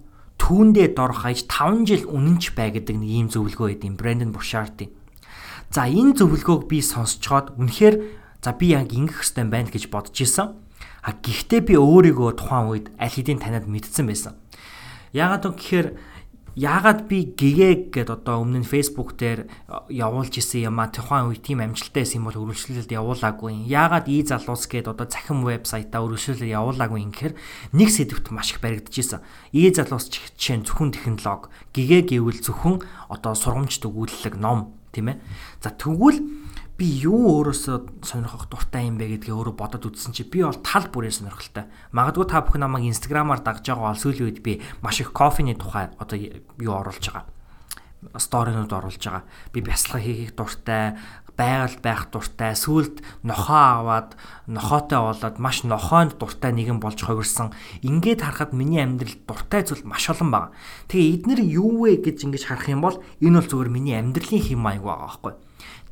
түүндээ 0.52 1.00
дор 1.00 1.16
хаяж 1.16 1.48
5 1.48 1.88
жил 1.88 2.12
үнэнч 2.12 2.60
бай 2.60 2.76
гэдэг 2.76 3.00
нэг 3.00 3.08
ийм 3.08 3.28
зөвлөгөө 3.32 3.72
өгд 3.72 3.88
юм 3.88 3.96
Брэндон 3.96 4.36
Буршартын. 4.36 4.92
За 5.72 5.88
энэ 5.88 6.20
зөвлөгөөг 6.20 6.68
би 6.68 6.84
сонсцоход 6.84 7.56
үнэхээр 7.56 7.96
за 8.44 8.52
би 8.60 8.76
яг 8.76 8.92
ингэх 8.92 9.24
хэвээр 9.24 9.48
байна 9.48 9.72
гэж 9.72 9.88
бодож 9.88 10.12
исэн. 10.20 10.60
А 11.08 11.16
гэхдээ 11.16 11.72
би 11.72 11.80
өөрийгөө 11.80 12.36
тухайн 12.36 12.68
үед 12.68 12.86
аль 13.00 13.16
хэдийн 13.16 13.40
танад 13.40 13.64
мэдсэн 13.72 14.04
байсан. 14.04 14.36
Яагаад 15.16 15.48
вэ 15.48 15.56
гэхээр 15.56 15.88
яагаад 16.56 17.08
би 17.08 17.32
гэгээ 17.32 17.96
гэд 17.96 18.10
одоо 18.12 18.44
өмнө 18.44 18.64
нь 18.64 18.68
Facebook 18.68 19.16
дээр 19.16 19.48
явуулж 19.88 20.36
исэн 20.36 20.68
юм 20.68 20.84
а 20.84 20.92
тухайн 20.92 21.32
үе 21.32 21.40
тийм 21.40 21.64
амжилттай 21.64 22.04
байсан 22.04 22.20
юм 22.20 22.28
бол 22.28 22.42
өргөжлөлд 22.44 22.92
явуулаагүй. 22.92 23.72
Яагаад 23.72 24.12
и 24.12 24.20
залуус 24.26 24.68
гэд 24.68 24.92
одоо 24.92 25.08
цахим 25.08 25.48
вебсайтаа 25.48 26.04
өргөжлөлд 26.04 26.44
явуулаагүй 26.44 27.00
юм 27.08 27.16
гэхээр 27.16 27.36
нэг 27.72 27.90
сэдвт 27.90 28.36
маш 28.36 28.52
их 28.52 28.60
баригдажсэн. 28.60 29.24
И 29.56 29.72
залуус 29.72 30.12
жишээ 30.12 30.60
нь 30.60 30.68
зөвхөн 30.68 30.92
технологи, 30.92 31.48
гэгээ 31.72 32.20
гэвэл 32.20 32.44
зөвхөн 32.44 32.84
одоо 33.08 33.32
сургамжт 33.32 33.88
өгүүлэлэг 33.88 34.36
ном 34.36 34.76
тийм 34.92 35.16
ээ. 35.16 35.24
За 35.64 35.72
тэгвэл 35.72 36.20
би 36.82 36.90
юу 37.06 37.46
өөрөөсөө 37.46 38.02
сонирхох 38.02 38.50
дуртай 38.50 38.90
юм 38.90 38.98
бэ 38.98 39.22
гэдгээ 39.22 39.38
өөрөө 39.38 39.54
бодоод 39.54 39.86
үзсэн 39.86 40.18
чи 40.18 40.26
би 40.26 40.42
бол 40.42 40.58
тал 40.66 40.90
бүрээр 40.90 41.14
сонирхолтой. 41.14 41.70
Магадгүй 41.94 42.26
та 42.26 42.42
бүхэн 42.42 42.66
намайг 42.66 42.90
инстаграмаар 42.90 43.46
дагж 43.46 43.70
байгаа 43.70 43.94
бол 43.94 44.02
сүүлийн 44.02 44.26
үед 44.26 44.42
би 44.42 44.58
маш 44.82 44.98
их 44.98 45.14
кофений 45.14 45.54
тухай 45.54 45.94
одоо 46.02 46.18
юу 46.18 46.74
оруулж 46.74 47.06
байгаа. 47.06 47.30
Сторинууд 48.18 48.74
оруулж 48.74 48.98
байгаа. 48.98 49.30
Би 49.54 49.62
бясалгал 49.62 50.02
хийх 50.02 50.34
дуртай, 50.34 50.98
байгальд 51.38 51.86
байх 51.86 52.10
дуртай, 52.10 52.58
сүулт 52.58 53.06
нохоо 53.22 53.86
аваад 53.86 54.18
нохоотой 54.50 55.06
болоод 55.06 55.38
маш 55.38 55.62
нохоонд 55.62 56.18
дуртай 56.18 56.50
нэгэн 56.50 56.82
болж 56.82 56.98
хувирсан. 56.98 57.54
Ингээд 57.86 58.26
харахад 58.26 58.58
миний 58.58 58.82
амьдрал 58.82 59.22
дуртай 59.30 59.62
зүйл 59.70 59.86
маш 59.86 60.10
олон 60.10 60.34
байна. 60.34 60.50
Тэгээ 60.90 61.30
эднэр 61.30 61.42
юу 61.46 61.86
вэ 61.86 62.02
гэж 62.02 62.26
ингэж 62.26 62.50
харах 62.50 62.74
юм 62.74 62.82
бол 62.82 62.98
энэ 63.22 63.38
бол 63.38 63.46
зөвхөн 63.46 63.70
миний 63.70 64.02
амьдралын 64.02 64.42
хэм 64.42 64.58
маяг 64.58 64.82
байгаа 64.82 65.06
байхгүй 65.06 65.34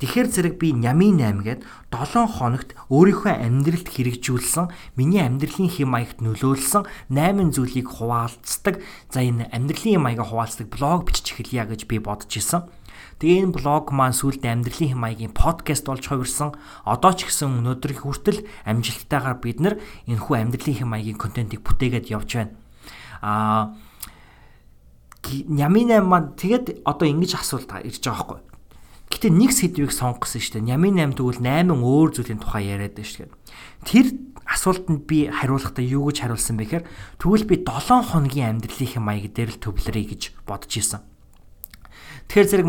Тэгэхээр 0.00 0.28
зэрэг 0.32 0.54
би 0.56 0.72
Нямын 0.72 1.20
8 1.20 1.44
гээд 1.44 1.60
7 1.92 2.24
хоногт 2.40 2.72
өөрийнхөө 2.88 3.36
амьдралд 3.36 3.84
хэрэгжүүлсэн, 3.84 4.72
миний 4.96 5.20
амьдралын 5.20 5.68
хэм 5.68 5.92
маягт 5.92 6.18
нөлөөлсөн 6.24 6.88
8 7.12 7.52
зүйлийг 7.52 7.84
хуваалцдаг. 7.84 8.80
За 9.12 9.20
энэ 9.20 9.52
амьдралын 9.52 10.00
маяга 10.00 10.24
хуваалцдаг 10.24 10.72
блог 10.72 11.04
бичиж 11.04 11.36
эхэлье 11.36 11.68
гэж 11.68 11.84
би 11.84 12.00
бодож 12.00 12.32
исэн. 12.32 12.64
Тэгээ 13.20 13.44
энэ 13.44 13.54
блог 13.60 13.92
маань 13.92 14.16
сүүлд 14.16 14.40
амьдралын 14.40 14.96
хэм 14.96 15.00
маягийн 15.04 15.36
подкаст 15.36 15.84
болж 15.84 16.08
хувирсан. 16.08 16.56
Одоо 16.88 17.12
ч 17.12 17.28
гэсэн 17.28 17.60
өнөөдрийн 17.60 18.00
хүртэл 18.00 18.48
амжилттайгаар 18.64 19.36
бид 19.36 19.60
нар 19.60 19.76
энэхүү 20.08 20.34
амьдралын 20.40 20.76
хэм 20.80 20.88
маягийн 20.88 21.20
контентийг 21.20 21.60
бүтээгээд 21.60 22.08
явж 22.08 22.40
байна. 22.40 22.56
Аа 23.20 23.76
Нямын 25.28 26.00
8 26.00 26.08
маань 26.08 26.32
тэгээд 26.32 26.80
одоо 26.88 27.04
ингэж 27.04 27.36
асуулт 27.36 27.68
ирж 27.84 28.00
байгаа 28.00 28.40
байхгүй 28.40 28.49
Гэтэ 29.10 29.28
нэг 29.34 29.50
сэдвийг 29.50 29.90
сонгосон 29.90 30.38
шүү 30.38 30.62
дээ. 30.62 30.70
Нямын 30.70 31.12
8 31.12 31.18
тэгвэл 31.18 31.42
8 31.42 31.66
өөр 31.74 32.08
зүйлийн 32.14 32.40
тухай 32.40 32.70
яриад 32.70 32.94
шүү 32.94 33.26
дээ. 33.26 33.34
Тэр 33.82 34.06
асуултанд 34.46 35.06
би 35.06 35.26
хариулахдаа 35.26 35.82
юу 35.82 36.10
гэж 36.10 36.26
хариулсан 36.26 36.54
бэ 36.58 36.82
гэхээр 36.82 36.86
тэгвэл 37.18 37.46
би 37.50 37.56
7 37.62 38.06
хоногийн 38.06 38.62
амьдралын 38.62 39.02
маяг 39.02 39.34
дээр 39.34 39.50
л 39.54 39.62
төвлөрье 39.62 40.14
гэж 40.14 40.22
бодож 40.46 40.72
исэн. 40.74 41.02
Тэгэхээр 42.30 42.50
зэрэг 42.50 42.68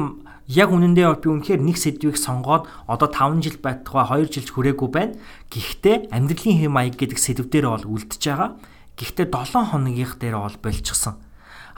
яг 0.50 0.70
үнэндээ 0.74 1.22
би 1.22 1.28
үнэхээр 1.30 1.62
нэг 1.62 1.78
сэдвийг 1.78 2.18
сонгоод 2.18 2.66
одоо 2.90 3.10
5 3.10 3.46
жил 3.46 3.58
байтугай 3.62 4.26
2 4.26 4.34
жилч 4.34 4.50
хүрээгүй 4.54 4.90
байна. 4.90 5.18
Гэхдээ 5.54 6.10
амьдралын 6.10 6.58
хэм 6.58 6.74
маяг 6.74 6.98
гэдэг 6.98 7.22
сэдв 7.22 7.50
дээр 7.50 7.70
бол 7.70 7.86
үлдэж 7.98 8.22
байгаа. 8.26 8.58
Гэхдээ 8.98 9.28
7 9.30 9.72
хоногийнх 9.72 10.18
дээр 10.18 10.38
бол 10.42 10.58
болчихсон. 10.58 11.22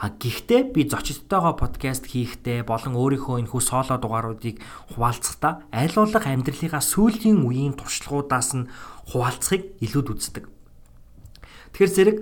А 0.04 0.12
гэхдээ 0.12 0.76
би 0.76 0.84
зочдтойгоо 0.84 1.56
подкаст 1.56 2.12
хийхдээ 2.12 2.68
болон 2.68 2.92
өөрийнхөө 2.92 3.40
энэхүү 3.40 3.62
соло 3.64 3.96
дугааруудыг 3.96 4.60
хуваалцахдаа 4.92 5.64
аль 5.72 5.96
болох 5.96 6.28
амьдралынхаа 6.28 6.84
сүүлийн 6.84 7.40
үеийн 7.40 7.72
туршлагуудаас 7.72 8.52
нь 8.52 8.68
хуваалцахыг 9.08 9.80
илүүд 9.80 10.08
үздэг. 10.12 10.44
Тэгэхээр 11.72 11.92
зэрэг 11.96 12.16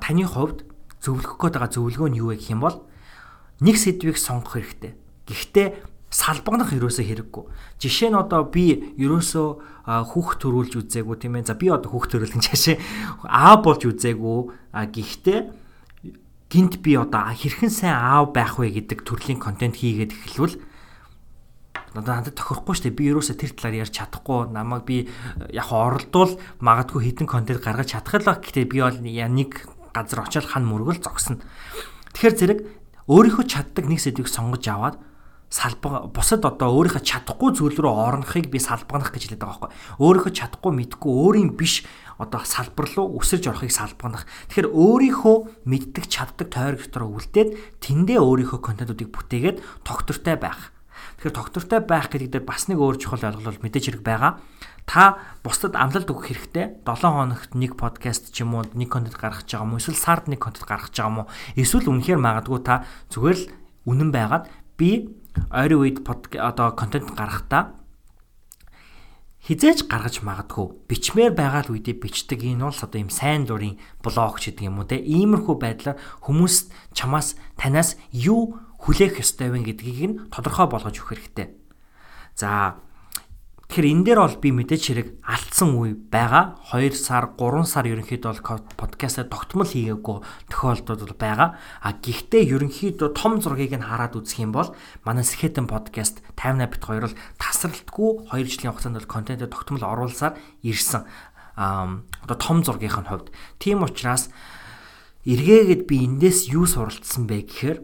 таны 0.00 0.24
хувьд 0.24 0.64
зөвлөх 1.04 1.36
гээд 1.36 1.60
байгаа 1.60 1.76
зөвлөгөө 1.76 2.08
нь 2.08 2.18
юу 2.24 2.32
вэ 2.32 2.40
гэх 2.40 2.56
юм 2.56 2.64
бол 2.64 2.88
нэг 3.60 3.76
сэдвийг 3.84 4.16
сонгох 4.16 4.56
хэрэгтэй. 4.56 4.96
Гэхдээ 5.28 5.68
салбагнах 6.08 6.72
ерөөсөө 6.72 7.04
хэрэггүй. 7.04 7.44
Жишээ 7.84 8.16
нь 8.16 8.16
одоо 8.16 8.48
би 8.48 8.96
ерөөсөө 8.96 9.84
хүүхд 10.08 10.40
төрүүлж 10.40 10.72
үзээгүй 10.88 11.16
тийм 11.20 11.36
ээ. 11.36 11.52
За 11.52 11.54
би 11.60 11.68
одоо 11.68 11.92
хүүхд 11.92 12.16
төрүүлэх 12.16 12.40
чашаа 12.40 12.80
аа 13.28 13.60
болж 13.60 13.84
үзээгүй. 13.84 14.72
А 14.72 14.88
гэхдээ 14.88 15.65
гинт 16.50 16.78
би 16.82 16.94
одоо 16.94 17.32
хэрхэн 17.34 17.70
сайн 17.70 17.96
аав 17.98 18.30
байх 18.30 18.58
вэ 18.58 18.70
гэдэг 18.70 19.02
төрлийн 19.02 19.42
контент 19.42 19.76
хийгээд 19.82 20.14
эхэлвэл 20.14 20.56
надад 21.96 22.36
тохирохгүй 22.36 22.74
шүү 22.76 22.84
дээ. 22.92 22.98
Би 22.98 23.04
ерөөсөө 23.10 23.36
тэр 23.40 23.52
талаар 23.56 23.80
ярьж 23.88 23.94
чадахгүй. 23.96 24.52
Намайг 24.52 24.84
би 24.84 25.08
яг 25.48 25.72
оролдвол 25.72 26.36
магадгүй 26.60 27.08
хідэн 27.08 27.26
контент 27.26 27.64
гаргаж 27.64 27.96
чадах 27.96 28.20
л 28.20 28.28
ба. 28.28 28.36
Гэхдээ 28.36 28.66
би 28.68 28.78
бол 28.84 29.00
нэг 29.00 29.64
газар 29.96 30.28
очиод 30.28 30.44
хан 30.44 30.68
мөргөл 30.68 31.00
зогсно. 31.00 31.40
Тэгэхээр 32.12 32.36
зэрэг 32.36 32.60
өөрийнхөө 33.08 33.44
чаддаг 33.48 33.84
нэг 33.88 34.00
сэдвийг 34.04 34.28
сонгож 34.28 34.64
аваад 34.68 35.00
салбаг 35.48 36.10
бусад 36.10 36.44
одоо 36.44 36.74
өөрийнхөө 36.74 37.06
чадахгүй 37.06 37.54
зүйл 37.54 37.78
рүү 37.78 37.94
орнохыг 37.94 38.50
би 38.50 38.58
салбагнах 38.58 39.14
гэж 39.14 39.30
хэлээд 39.30 39.40
байгаа 39.40 39.70
байхгүй. 39.70 39.70
Өөрийнхөө 40.02 40.32
чадахгүй 40.34 40.72
мэдгүй 40.74 41.12
өөрийн 41.16 41.50
биш 41.54 41.86
одоо 42.16 42.42
салбар 42.44 42.88
руу 42.96 43.20
өсөж 43.20 43.44
орохыг 43.48 43.72
салбагнах. 43.72 44.24
Тэгэхээр 44.48 44.72
өөрийнхөө 44.72 45.36
мэддэг 45.68 46.04
чаддаг 46.08 46.48
тойрог 46.48 46.80
дотроо 46.88 47.12
үлдээд 47.16 47.80
тэндээ 47.84 48.18
өөрийнхөө 48.20 48.60
контентуудыг 48.60 49.12
бүтээгээд 49.12 49.60
тогтвортой 49.84 50.36
байх. 50.40 50.72
Тэгэхээр 51.20 51.36
тогтвортой 51.36 51.80
байх 51.84 52.08
гэдэг 52.08 52.30
дээр 52.32 52.44
бас 52.48 52.68
нэг 52.72 52.80
өөр 52.80 52.96
чухал 52.96 53.20
ойлголол 53.20 53.60
мэдээж 53.60 53.84
хэрэг 53.92 54.04
байгаа. 54.04 54.40
Та 54.86 55.18
бусдад 55.42 55.74
амлалт 55.76 56.08
өгөх 56.08 56.30
хэрэгтэй. 56.30 56.86
7 56.86 57.10
хоногт 57.10 57.52
нэг 57.58 57.74
подкаст 57.76 58.30
ч 58.32 58.46
юм 58.46 58.54
уу 58.56 58.64
нэг 58.72 58.88
контент 58.88 59.18
гаргаж 59.18 59.44
байгаа 59.50 59.66
юм 59.66 59.74
уу? 59.76 59.82
Эсвэл 59.82 59.98
сард 59.98 60.30
нэг 60.30 60.40
контент 60.40 60.64
гаргаж 60.64 60.94
байгаа 60.94 61.10
юм 61.10 61.18
уу? 61.24 61.30
Эсвэл 61.58 61.90
үнэхээр 61.90 62.20
магадгүй 62.22 62.60
та 62.62 62.86
зүгээр 63.10 63.36
л 63.36 63.46
үнэн 63.90 64.10
байгаад 64.14 64.44
би 64.78 65.10
ойрын 65.50 65.80
үед 65.82 65.98
одоо 66.38 66.72
контент 66.78 67.12
гаргахдаа 67.12 67.74
хизээж 69.46 69.86
гаргаж 69.86 70.26
магадгүй 70.26 70.90
бичмээр 70.90 71.32
байгаа 71.38 71.70
л 71.70 71.78
үедээ 71.78 72.02
бичдэг 72.02 72.42
энэ 72.42 72.66
бол 72.66 72.74
одоо 72.82 72.98
юм 72.98 73.14
сайн 73.14 73.46
дурын 73.46 73.78
блог 74.02 74.42
ч 74.42 74.50
гэдэг 74.50 74.66
юм 74.66 74.82
уу 74.82 74.90
те 74.90 74.98
иймэрхүү 74.98 75.54
байдлаар 75.62 75.96
хүмүүс 76.26 76.74
чамаас 76.90 77.38
танаас 77.54 77.94
юу 78.10 78.58
хүлээх 78.82 79.22
ёстой 79.22 79.54
вэ 79.54 79.70
гэдгийг 79.70 80.02
нь 80.02 80.18
тодорхой 80.34 80.66
болгож 80.66 80.98
өгөх 80.98 81.14
хэрэгтэй. 81.14 81.54
За 82.34 82.82
Тэгэхээр 83.66 83.90
энэ 83.90 84.04
дээр 84.06 84.20
бол 84.22 84.38
би 84.38 84.50
мэдээж 84.54 84.82
хэрэг 84.86 85.08
алдсан 85.26 85.74
үе 85.74 85.98
байгаа. 85.98 86.54
2 86.70 86.94
сар, 86.94 87.34
3 87.34 87.66
сар 87.66 87.84
ерөнхийдөө 87.90 88.46
бол 88.46 88.62
подкастаа 88.78 89.26
тогтмол 89.26 89.66
хийгээгүй 89.66 90.18
тохиолдод 90.48 91.02
бол 91.02 91.18
байгаа. 91.18 91.58
А 91.82 91.90
гэхдээ 91.98 92.46
ерөнхийдөө 92.46 93.10
том 93.10 93.42
зургийг 93.42 93.74
нь 93.74 93.82
хараад 93.82 94.14
үзэх 94.14 94.46
юм 94.46 94.54
бол 94.54 94.70
манай 95.02 95.26
Skeleton 95.26 95.66
podcast 95.66 96.22
58 96.38 96.72
бит 96.72 96.82
2 96.86 97.10
бол 97.10 97.14
тасралтгүй 97.42 98.10
2 98.30 98.46
жилийн 98.46 98.70
хугацаанд 98.70 98.96
бол 99.02 99.10
контентэд 99.10 99.50
тогтмол 99.50 99.82
оруулсаар 99.82 100.38
ирсэн. 100.62 101.02
А 101.58 102.00
одоо 102.22 102.38
том 102.38 102.62
зургийнх 102.62 103.02
нь 103.02 103.10
хувьд. 103.10 103.34
Тийм 103.58 103.82
учраас 103.82 104.30
эргээгээд 105.26 105.90
би 105.90 106.06
эндээс 106.06 106.54
юу 106.54 106.70
суралцсан 106.70 107.26
бэ 107.26 107.50
гэхээр 107.50 107.78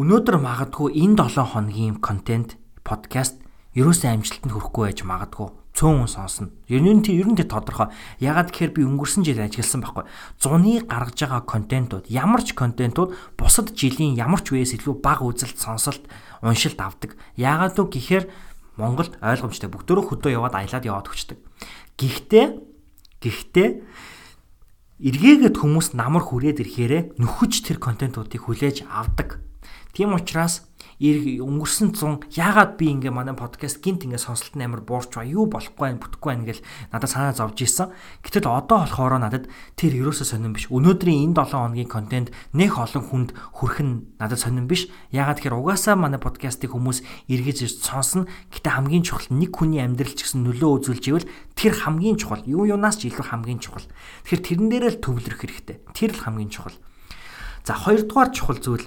өнөөдөр 0.00 0.36
магадгүй 0.40 0.96
энэ 0.96 1.28
7 1.28 1.44
хоногийн 1.52 2.00
контент 2.00 2.56
подкаст 2.80 3.45
ерөөсөө 3.76 4.08
амжилтанд 4.16 4.52
хүрэхгүй 4.56 4.82
байж 4.88 5.00
магадгүй 5.04 5.48
цөөн 5.76 6.08
хүн 6.08 6.08
сонсно. 6.08 6.48
Ер 6.72 6.80
нь 6.80 7.04
тий 7.04 7.20
ер 7.20 7.28
нь 7.28 7.36
тий 7.36 7.44
тодорхой. 7.44 7.92
Ягаад 8.16 8.48
гэхээр 8.48 8.72
би 8.72 8.82
өнгөрсөн 8.88 9.28
жил 9.28 9.44
ажилласан 9.44 9.84
байхгүй. 9.84 10.04
Зуны 10.40 10.80
гаргаж 10.88 11.20
байгаа 11.20 11.44
контентууд 11.44 12.08
ямар 12.08 12.40
ч 12.40 12.56
контентууд 12.56 13.12
бусад 13.36 13.76
жилийн 13.76 14.16
ямар 14.16 14.40
ч 14.40 14.56
үеэс 14.56 14.80
илүү 14.80 15.04
бага 15.04 15.28
үзэлт 15.28 15.60
сонсолт 15.60 16.08
уншилт 16.40 16.80
авдаг. 16.80 17.20
Ягаад 17.36 17.76
вэ 17.76 17.84
гэхээр 17.92 18.24
Монголд 18.80 19.20
ойлгомжтой 19.20 19.68
бүгдөө 19.68 20.16
хөдөө 20.16 20.32
яваад 20.32 20.56
аялаад 20.56 20.84
яваад 20.88 21.12
өчтдөг. 21.12 21.38
Гэхдээ 22.00 22.46
гэхдээ 23.20 23.68
эргээгээд 25.00 25.56
хүмүүс 25.60 25.92
намар 25.92 26.24
хүрээд 26.24 26.64
ирэхээрээ 26.64 27.02
нөхөж 27.20 27.52
тэр 27.68 27.76
контентуудыг 27.80 28.48
хүлээж 28.48 28.88
авдаг. 28.88 29.40
Тийм 29.92 30.12
учраас 30.16 30.64
өнгөрсөн 30.96 31.92
100 31.92 32.32
яагаад 32.32 32.80
би 32.80 32.88
ингээ 32.88 33.12
манай 33.12 33.36
подкаст 33.36 33.84
гинт 33.84 34.08
ингээ 34.08 34.16
сонсолт 34.16 34.56
нь 34.56 34.64
амар 34.64 34.80
буурч 34.80 35.12
ба 35.12 35.28
юу 35.28 35.44
болохгүй 35.44 35.92
байх 35.92 36.00
бүтэхгүй 36.00 36.30
байх 36.32 36.44
гэл 36.56 36.64
надад 36.88 37.10
санаа 37.12 37.36
зовж 37.36 37.60
исэн. 37.60 37.92
Гэтэл 38.24 38.48
одоо 38.48 38.88
болохоор 38.88 39.20
надад 39.20 39.44
тэр 39.76 39.92
ерөөсөө 39.92 40.24
сонирн 40.24 40.56
биш. 40.56 40.72
Өнөөдрийн 40.72 41.28
энэ 41.28 41.36
7 41.36 41.52
хоногийн 41.52 41.92
контент 41.92 42.32
нэх 42.56 42.80
олон 42.80 43.04
хүнд 43.04 43.30
хүрэх 43.36 43.80
нь 43.84 44.08
надад 44.16 44.40
сонирн 44.40 44.64
биш. 44.64 44.88
Яагаад 45.12 45.44
тэгэхээр 45.44 45.60
угаасаа 45.60 46.00
манай 46.00 46.16
подкастыг 46.16 46.72
хүмүүс 46.72 47.28
эргэж 47.28 47.58
ирж 47.68 47.76
сонсно. 47.84 48.24
Гэтэ 48.56 48.72
хамгийн 48.72 49.04
чухал 49.04 49.28
нэг 49.36 49.52
хүний 49.52 49.84
амьдрал 49.84 50.16
ч 50.16 50.24
гэсэн 50.24 50.48
нөлөө 50.48 50.70
үзүүлж 50.80 51.04
ивэл 51.12 51.28
тэр 51.52 51.76
хамгийн 51.76 52.16
чухал. 52.16 52.40
Юу 52.48 52.64
юунаас 52.64 52.96
ч 52.96 53.12
илүү 53.12 53.36
хамгийн 53.36 53.60
чухал. 53.60 53.84
Тэгэхээр 54.24 54.40
тэрэн 54.48 54.68
дээрээ 54.72 54.92
л 54.96 55.04
төвлөрөх 55.04 55.40
хэрэгтэй. 55.44 55.76
Тэр 55.92 56.16
л 56.16 56.24
хамгийн 56.24 56.48
чухал. 56.48 56.76
За 57.66 57.74
хоёрдугаар 57.74 58.30
чухал 58.32 58.62
зүйл 58.62 58.86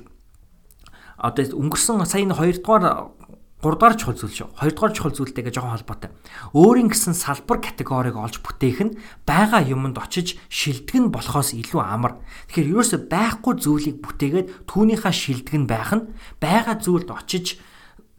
одоо 1.20 1.44
өнгөрсөн 1.60 2.08
сая 2.08 2.24
энэ 2.24 2.36
2 2.36 2.64
дугаар 2.64 3.12
3 3.60 3.76
дугаар 3.76 3.96
чухал 4.00 4.16
зүйл 4.16 4.32
шүү. 4.32 4.50
2 4.56 4.72
дугаар 4.72 4.94
чухал 4.96 5.12
зүйлтэйгээ 5.12 5.52
жоохон 5.52 5.76
холбоотой. 5.76 6.16
Өөрийн 6.56 6.88
гэсэн 6.88 7.12
салбар 7.12 7.60
категориг 7.60 8.16
олж 8.16 8.40
бүтээх 8.40 8.80
нь 8.88 8.96
байгаа 9.28 9.68
юмд 9.68 10.00
очиж 10.00 10.40
шилдэг 10.48 10.96
нь 10.96 11.12
болохоос 11.12 11.52
илүү 11.60 11.84
амар. 11.84 12.24
Тэгэхээр 12.48 12.72
ерөөсөө 12.72 13.00
байхгүй 13.12 13.54
зүйлийг 13.60 13.98
бүтээгээд 14.00 14.48
түүнийхээ 14.64 15.12
шилдэг 15.12 15.56
нь 15.60 15.68
байх 15.68 15.92
нь 15.92 16.08
байгаа 16.40 16.80
зүйлд 16.80 17.12
очиж 17.12 17.60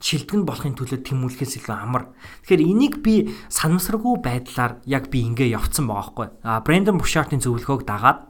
шилдэг 0.00 0.44
нь 0.44 0.48
болохын 0.48 0.76
төлөө 0.76 1.08
тэмүүлэхээс 1.08 1.64
илүү 1.64 1.76
амар. 1.76 2.12
Тэгэхээр 2.44 2.60
энийг 2.60 2.94
би 3.00 3.32
санамсаргүй 3.48 4.20
байдлаар 4.20 4.84
яг 4.84 5.08
би 5.08 5.24
ингээ 5.24 5.56
явцсан 5.56 5.88
байгаа 5.88 6.04
байхгүй. 6.04 6.28
А 6.44 6.60
Брэндон 6.60 7.00
Бушартын 7.00 7.40
зөвлөгөөг 7.40 7.88
дагаад 7.88 8.28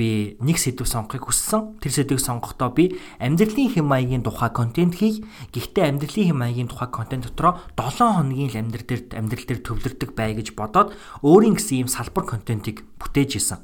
би 0.00 0.40
нэг 0.40 0.56
сэдв 0.56 0.88
сонгохыг 0.88 1.28
хүссэн. 1.28 1.76
Тэр 1.84 1.92
сэдвийг 1.92 2.24
сонгохдоо 2.24 2.72
би 2.72 2.96
амьдралын 3.20 3.68
хэм 3.76 3.84
маягийн 3.84 4.24
тухай 4.24 4.48
контент 4.48 4.96
хий. 4.96 5.20
Гэхдээ 5.52 5.92
амьдралын 5.92 6.26
хэм 6.32 6.38
маягийн 6.40 6.72
тухай 6.72 6.88
контент 6.88 7.28
дотроо 7.28 7.60
7 7.76 8.00
хоногийн 8.00 8.48
л 8.48 8.60
амьдрал 8.64 8.88
дээр 8.88 9.02
амьдрал 9.12 9.44
дээр 9.44 9.60
төвлөрдөг 9.60 10.10
бай 10.16 10.32
гэж 10.32 10.56
бодоод 10.56 10.96
өөрийн 11.20 11.60
гэсэн 11.60 11.84
ийм 11.84 11.88
салбар 11.92 12.24
контентийг 12.24 12.88
бүтээж 12.96 13.36
исэн. 13.36 13.60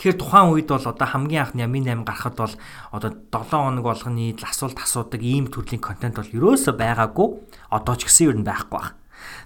Тэгэхээр 0.00 0.16
тухайн 0.16 0.48
үед 0.56 0.68
бол 0.72 0.88
одоо 0.88 1.04
хамгийн 1.04 1.44
анх 1.44 1.52
Ямин 1.52 1.84
8 1.84 2.08
гарахад 2.08 2.36
бол 2.40 2.54
одоо 2.96 3.12
7 3.12 3.52
хоног 3.52 3.84
болгоны 3.84 4.32
асуулт 4.40 4.80
асуудаг 4.80 5.20
ийм 5.20 5.52
төрлийн 5.52 5.84
контент 5.84 6.16
бол 6.16 6.32
ерөөсөө 6.32 6.72
байгаагүй. 6.72 7.28
Одоо 7.68 7.94
ч 8.00 8.08
гэсэн 8.08 8.32
юу 8.32 8.34
н 8.40 8.48
байхгүй 8.48 8.72
баг. 8.72 8.96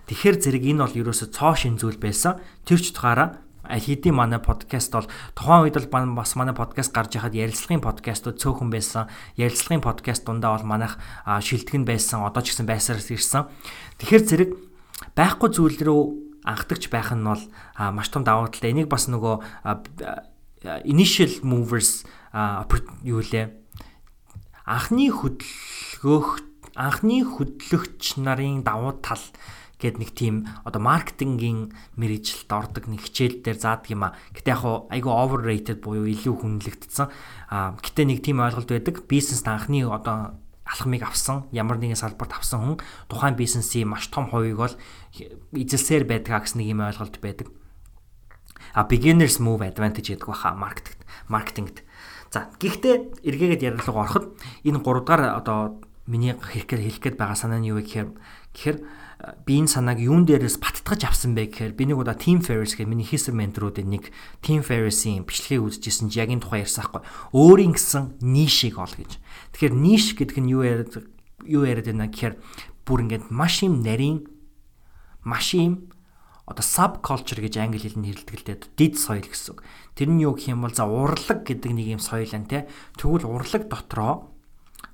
Тэгэхээр 0.07 0.37
зэрэг 0.39 0.65
энэ 0.71 0.83
бол 0.87 0.99
ерөөсөө 1.03 1.29
цоо 1.35 1.53
шин 1.59 1.75
зүйл 1.77 1.99
байсан. 1.99 2.39
Тэр 2.63 2.79
ч 2.79 2.95
утгаараа 2.95 3.43
аль 3.69 3.83
хэдийн 3.83 4.15
манай 4.15 4.41
подкаст 4.41 4.93
бол 4.93 5.09
тухайн 5.35 5.67
үед 5.67 5.91
бол 5.91 6.15
бас 6.15 6.35
манай 6.35 6.55
подкаст 6.55 6.95
гарч 6.95 7.19
яхад 7.19 7.35
ярилцлагын 7.35 7.83
подкастууд 7.83 8.39
цөөхөн 8.39 8.71
байсан. 8.71 9.11
Ярилцлагын 9.37 9.85
подкаст 9.85 10.25
дундаа 10.25 10.57
бол 10.57 10.67
манайх 10.67 10.99
шилдэг 11.27 11.83
нь 11.83 11.89
байсан. 11.89 12.23
Одоо 12.23 12.43
ч 12.43 12.55
гэсэн 12.55 12.67
байсараас 12.67 13.11
ирсэн. 13.11 13.51
Тэгэхээр 13.99 14.25
зэрэг 14.25 14.51
байхгүй 15.15 15.49
зүйл 15.53 15.79
рүү 15.83 16.03
анхдагч 16.47 16.89
байх 16.89 17.11
нь 17.13 17.27
бол 17.27 17.43
маш 17.79 18.09
том 18.09 18.23
давуу 18.25 18.49
талтай. 18.49 18.71
Энийг 18.71 18.89
бас 18.89 19.11
нөгөө 19.11 19.43
initial 20.87 21.33
movers 21.43 22.07
юу 23.05 23.23
лээ 23.23 23.67
анхны 24.67 25.15
хөдөлгөөх 25.15 26.29
анхны 26.75 27.23
хөдлөгч 27.23 28.19
нарын 28.19 28.67
давуу 28.67 28.99
тал 28.99 29.23
гээд 29.77 29.97
нэг 30.01 30.11
тийм 30.17 30.49
одоо 30.65 30.81
маркетингийн 30.81 31.73
мэрэгжилд 32.01 32.49
ордог 32.49 32.89
нэг 32.89 33.05
хичээл 33.05 33.45
дээр 33.45 33.59
заадаг 33.61 33.93
юм 33.93 34.09
а. 34.09 34.17
Гэтэ 34.33 34.57
яг 34.57 34.63
айгүй 34.89 35.13
overrated 35.13 35.85
буюу 35.85 36.09
илүү 36.09 36.35
хүнлэгдсэн. 36.41 37.09
А 37.53 37.77
гэтэ 37.77 38.09
нэг 38.09 38.25
тийм 38.25 38.41
ойлголт 38.41 38.73
байдаг. 38.73 39.05
Бизнест 39.05 39.45
анхны 39.45 39.85
одоо 39.85 40.41
алхмыг 40.67 41.03
авсан 41.07 41.47
ямар 41.53 41.79
нэгэн 41.79 41.95
салбарт 41.95 42.35
авсан 42.35 42.61
хүн 42.61 42.77
тухайн 43.07 43.39
бизнесийн 43.39 43.87
маш 43.87 44.11
том 44.11 44.27
хувийг 44.27 44.59
бол 44.59 44.75
эзэлсээр 45.55 46.05
байдаг 46.09 46.43
гэсэн 46.43 46.59
нэг 46.59 46.69
юм 46.75 46.83
ойлголт 46.83 47.21
байдаг. 47.23 47.53
А 48.75 48.83
beginners 48.83 49.39
move 49.39 49.63
advantage 49.63 50.11
гэдэг 50.11 50.27
баха 50.27 50.57
маркетинг 50.59 50.99
маркетингт. 51.29 51.87
За 52.35 52.51
гэхдээ 52.59 53.23
эргээгээд 53.23 53.63
ярилцлага 53.63 54.03
ороход 54.03 54.25
энэ 54.67 54.83
3 54.83 54.83
дугаар 54.83 55.23
одоо 55.39 55.79
миний 56.07 56.35
хэлэх 56.39 57.03
гээд 57.03 57.19
байгаа 57.19 57.35
санаа 57.37 57.59
нь 57.59 57.69
юу 57.71 57.83
вэ 57.83 57.87
гэхээр 57.87 58.09
гэхээр 58.55 58.79
би 59.43 59.53
энэ 59.59 59.73
санааг 59.73 59.99
юун 59.99 60.23
дээрээс 60.23 60.63
баттгаж 60.63 61.03
авсан 61.09 61.35
бэ 61.35 61.51
гэхээр 61.51 61.73
би 61.75 61.85
нэг 61.91 61.99
удаа 61.99 62.15
Team 62.15 62.45
Ferriss 62.45 62.79
гэх 62.79 62.87
миний 62.87 63.03
хийсэр 63.03 63.35
менторуудын 63.35 63.91
нэг 63.91 64.15
Team 64.39 64.63
Ferriss-ийн 64.63 65.27
бичлэгийг 65.27 65.67
үзчихсэн 65.67 66.13
чи 66.13 66.21
яг 66.21 66.31
энэ 66.31 66.45
тухай 66.45 66.63
ярьсан 66.63 66.85
хгүй. 66.87 67.03
Өөрийн 67.35 67.75
гэсэн 67.75 68.23
нишийг 68.23 68.79
ол 68.79 68.93
гэж. 68.93 69.19
Тэгэхээр 69.57 69.75
ниш 69.75 70.15
гэдэг 70.15 70.39
нь 70.39 70.53
юу 70.53 70.63
яриад 70.63 70.93
юу 71.43 71.65
яриад 71.65 71.91
байна 71.91 72.07
гэхээр 72.13 72.35
бүр 72.87 72.99
ингээд 73.09 73.33
маш 73.33 73.65
юм 73.67 73.83
нарийн 73.83 74.31
маш 75.27 75.57
юм 75.57 75.91
одоо 76.47 76.63
sub 76.63 77.03
culture 77.03 77.43
гэж 77.43 77.59
англи 77.59 77.83
л 77.83 77.99
дээ 77.99 78.63
дид 78.79 78.95
соёл 78.95 79.27
гэсэн. 79.27 79.59
Тэр 79.99 80.09
нь 80.15 80.23
юу 80.23 80.39
гэх 80.39 80.55
юм 80.55 80.63
бол 80.63 80.71
за 80.71 80.87
урлаг 80.87 81.43
гэдэг 81.43 81.73
нэг 81.75 81.99
юм 81.99 82.03
соёл 82.05 82.31
ан 82.31 82.47
те. 82.47 82.71
Тэгвэл 82.95 83.27
урлаг 83.27 83.67
дотроо 83.67 84.31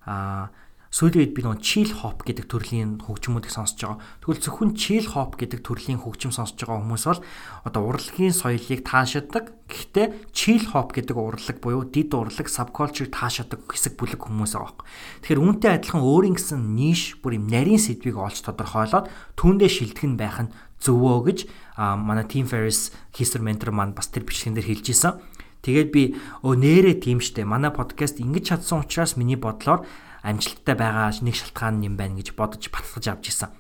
аа 0.09 0.55
сүүлийн 0.93 1.25
үед 1.25 1.33
би 1.33 1.41
нөгөө 1.41 1.65
chill 1.65 1.93
hop 2.05 2.21
гэдэг 2.29 2.53
төрлийн 2.53 3.01
хөгжмүүдийг 3.01 3.49
сонсож 3.49 3.81
байгаа. 3.81 4.05
Тэгвэл 4.21 4.45
зөвхөн 4.45 4.73
chill 4.77 5.09
hop 5.17 5.41
гэдэг 5.41 5.65
төрлийн 5.65 6.05
хөгжим 6.05 6.37
сонсож 6.37 6.61
байгаа 6.61 6.85
хүмүүс 6.85 7.05
бол 7.09 7.25
одоо 7.65 7.83
урлагийн 7.89 8.37
соёлыг 8.37 8.85
таашаадаг. 8.85 9.57
Гэхдээ 9.73 10.37
chill 10.37 10.69
hop 10.77 10.93
гэдэг 10.93 11.17
урлаг 11.17 11.57
буюу 11.65 11.89
дид 11.89 12.13
урлаг 12.13 12.45
subculture 12.53 13.09
таашаадаг 13.09 13.65
хэсэг 13.73 13.97
бүлэг 13.97 14.21
хүмүүс 14.21 14.53
байгаа. 14.53 14.85
Тэгэхээр 15.25 15.41
үүнтэй 15.41 15.71
адилхан 15.81 16.05
өөрийн 16.05 16.37
гэсэн 16.37 16.61
ниш 16.77 17.17
бүр 17.25 17.41
юм 17.41 17.49
нарийн 17.49 17.81
сэдвийг 17.81 18.21
олж 18.21 18.45
тодорхойлоод 18.45 19.09
түүндээ 19.41 19.71
шилдэг 19.73 20.07
нь 20.13 20.21
байх 20.21 20.45
нь 20.45 20.53
зөвөө 20.85 21.19
гэж 21.25 21.39
манай 21.81 22.29
Team 22.29 22.45
Ferris 22.45 22.93
хийсэр 23.17 23.41
ментор 23.41 23.73
маань 23.73 23.97
бас 23.97 24.13
тэр 24.13 24.29
бичлэгэн 24.29 24.61
дээр 24.61 24.69
хэлж 24.69 24.87
исэн. 24.93 25.17
Тэгээд 25.63 25.89
би 25.95 26.19
өө 26.43 26.59
нэрээ 26.59 27.01
тийм 27.01 27.23
штэ 27.23 27.47
манай 27.47 27.71
подкаст 27.71 28.19
ингэж 28.19 28.45
чадсан 28.51 28.83
учраас 28.83 29.15
миний 29.15 29.39
бодлоор 29.39 29.87
амжилттай 30.23 30.75
байгаа 30.79 31.11
нэг 31.21 31.35
шалтгаан 31.35 31.83
юм 31.83 31.99
байна 31.99 32.19
гэж 32.19 32.35
бодож 32.39 32.71
баталгаж 32.71 33.07
авч 33.11 33.25
исэн. 33.31 33.51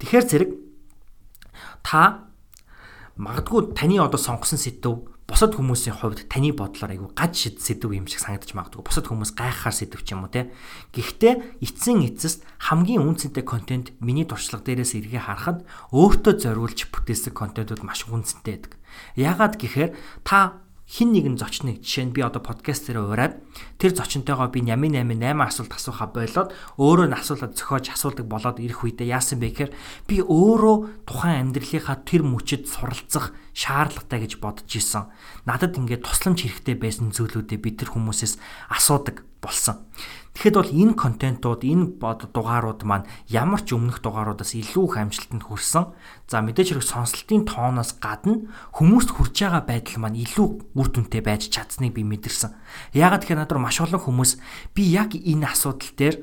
Тэгэхээр 0.00 0.26
зэрэг 0.26 0.50
та 1.84 2.28
магадгүй 3.16 3.76
таны 3.76 4.00
одоо 4.00 4.18
сонгосон 4.18 4.58
сэдв 4.58 5.10
бусад 5.28 5.52
хүмүүсийн 5.58 6.00
хувьд 6.00 6.24
таны 6.32 6.56
бодлоор 6.56 6.96
айгүй 6.96 7.10
гаж 7.12 7.32
шид 7.36 7.60
сэдв 7.60 7.92
юм 7.92 8.08
шиг 8.08 8.24
санагдаж 8.24 8.56
магадгүй. 8.56 8.80
Бусад 8.80 9.12
хүмүүс 9.12 9.36
гайхахаар 9.36 9.76
сэдв 9.76 10.00
ч 10.00 10.16
юм 10.16 10.24
уу 10.24 10.32
те. 10.32 10.48
Гэхдээ 10.96 11.60
эцсийн 11.60 12.00
эцэст 12.08 12.48
хамгийн 12.56 13.04
үнцэнтэй 13.04 13.44
контент 13.44 13.92
миний 14.00 14.24
туршлага 14.24 14.64
дээрээс 14.64 14.96
эргээ 14.96 15.28
харахад 15.28 15.68
өөртөө 15.92 16.34
зориулж 16.40 16.88
бүтээсэн 16.88 17.36
контентууд 17.36 17.84
маш 17.84 18.08
үнцэнтэй 18.08 18.56
байдаг. 18.56 18.72
Яагаад 19.20 19.54
гэхээр 19.60 19.90
та 20.24 20.64
хин 20.88 21.12
нэгэн 21.12 21.36
зочныг 21.36 21.84
жишээ 21.84 22.08
нь 22.08 22.14
би 22.16 22.24
одоо 22.24 22.40
подкаст 22.40 22.88
дээр 22.88 23.12
ураад 23.12 23.44
тэр 23.76 23.92
зочинтойгоо 23.92 24.48
би 24.48 24.64
нямын 24.64 24.96
8 25.04 25.20
8 25.20 25.36
асуулт 25.44 25.72
асуухаа 25.76 26.08
болоод 26.08 26.48
өөрөө 26.80 27.06
нь 27.12 27.18
асуулаад 27.20 27.52
зохиож 27.52 27.86
асуулдаг 27.92 28.24
болоод 28.24 28.56
ирэх 28.56 28.88
үедээ 28.88 29.12
яасан 29.12 29.36
бэ 29.36 29.52
гэхээр 29.52 29.72
би 30.08 30.24
өөрөө 30.24 31.04
тухайн 31.04 31.52
амьдралынхаа 31.52 32.08
тэр 32.08 32.24
мөчөд 32.24 32.72
суралцах 32.72 33.36
шаардлагатай 33.58 34.22
гэж 34.22 34.32
бодож 34.38 34.70
исэн. 34.70 35.10
Надад 35.42 35.74
ингээд 35.74 36.06
тусламж 36.06 36.46
хэрэгтэй 36.46 36.78
байсан 36.78 37.10
зүйлүүдээ 37.10 37.58
би 37.58 37.74
тэр 37.74 37.90
хүмүүсээс 37.90 38.38
асуудаг 38.70 39.26
болсон. 39.42 39.82
Тэгэхэд 40.38 40.54
бол 40.54 40.70
энэ 40.70 40.94
контентууд, 40.94 41.66
энэ 41.66 41.98
дугаарууд 41.98 42.86
маань 42.86 43.10
ямар 43.26 43.58
ч 43.58 43.74
өмнөх 43.74 43.98
дугааруудаас 43.98 44.54
илүү 44.54 44.84
их 44.86 44.94
амжилтанд 45.02 45.42
хүрсэн. 45.42 45.90
За 46.30 46.38
мэдээж 46.38 46.78
хэрэг 46.78 46.86
сонслтын 46.86 47.42
тооноос 47.42 47.98
гадна 47.98 48.46
хүмүүст 48.70 49.18
хүрж 49.18 49.34
байгаа 49.34 49.66
байдал 49.66 49.98
маань 49.98 50.22
илүү 50.22 50.78
үр 50.78 50.88
дүнтэй 50.94 51.26
байж 51.26 51.50
чадсныг 51.50 51.98
би 51.98 52.06
мэдэрсэн. 52.06 52.54
Яагаад 52.94 53.26
тэгэхээр 53.26 53.42
надад 53.42 53.58
маш 53.58 53.82
олон 53.82 53.98
хүмүүс 53.98 54.38
би 54.78 54.82
яг 54.94 55.18
энэ 55.18 55.50
асуудал 55.50 55.90
дээр 55.98 56.16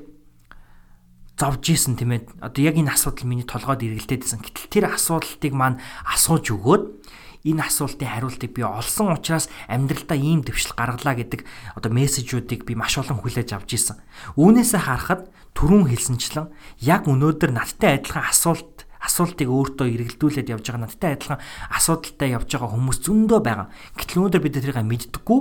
зовж 1.36 1.64
исэн 1.76 2.00
тийм 2.00 2.16
ээ. 2.16 2.40
Одоо 2.40 2.62
яг 2.64 2.80
энэ 2.80 2.96
асуудал 2.96 3.28
миний 3.28 3.44
толгойд 3.44 3.84
эргэлдээд 3.84 4.24
исэн. 4.24 4.40
Гэтэл 4.40 4.72
тэр 4.72 4.84
асуудлыг 4.96 5.52
маань 5.52 5.76
асууж 6.08 6.56
өгөөд 6.56 6.84
энэ 7.46 7.62
асуултын 7.62 8.10
хариултыг 8.10 8.50
би 8.50 8.66
олсон 8.66 9.14
учраас 9.14 9.46
амьдралдаа 9.70 10.18
ийм 10.18 10.42
төвшил 10.42 10.74
гаргалаа 10.74 11.14
гэдэг 11.14 11.46
одоо 11.78 11.90
мессежүүдийг 11.94 12.66
би 12.66 12.74
маш 12.74 12.98
олон 12.98 13.22
хүлээж 13.22 13.54
авч 13.54 13.78
ирсэн. 13.78 14.02
Үүнээсээ 14.34 14.82
харахад 14.82 15.30
түрүүн 15.54 15.86
хэлсэнчлэн 15.94 16.50
яг 16.82 17.06
өнөөдөр 17.06 17.54
надтай 17.54 18.02
адилхан 18.02 18.26
асуулт 18.26 18.84
асуултыг 18.98 19.46
өөртөө 19.46 19.86
эргэлдүүлээд 19.94 20.50
явж 20.50 20.64
байгаа 20.66 20.82
надтай 20.82 21.10
адилхан 21.14 21.40
асуудалтай 21.70 22.28
явж 22.34 22.48
байгаа 22.50 22.70
хүмүүс 22.74 22.98
зөндөө 23.06 23.40
байгаа. 23.40 23.66
Гэтэл 23.94 24.18
өнөөдөр 24.18 24.42
бид 24.42 24.54
тэрийг 24.58 24.82
мэддэггүй. 24.82 25.40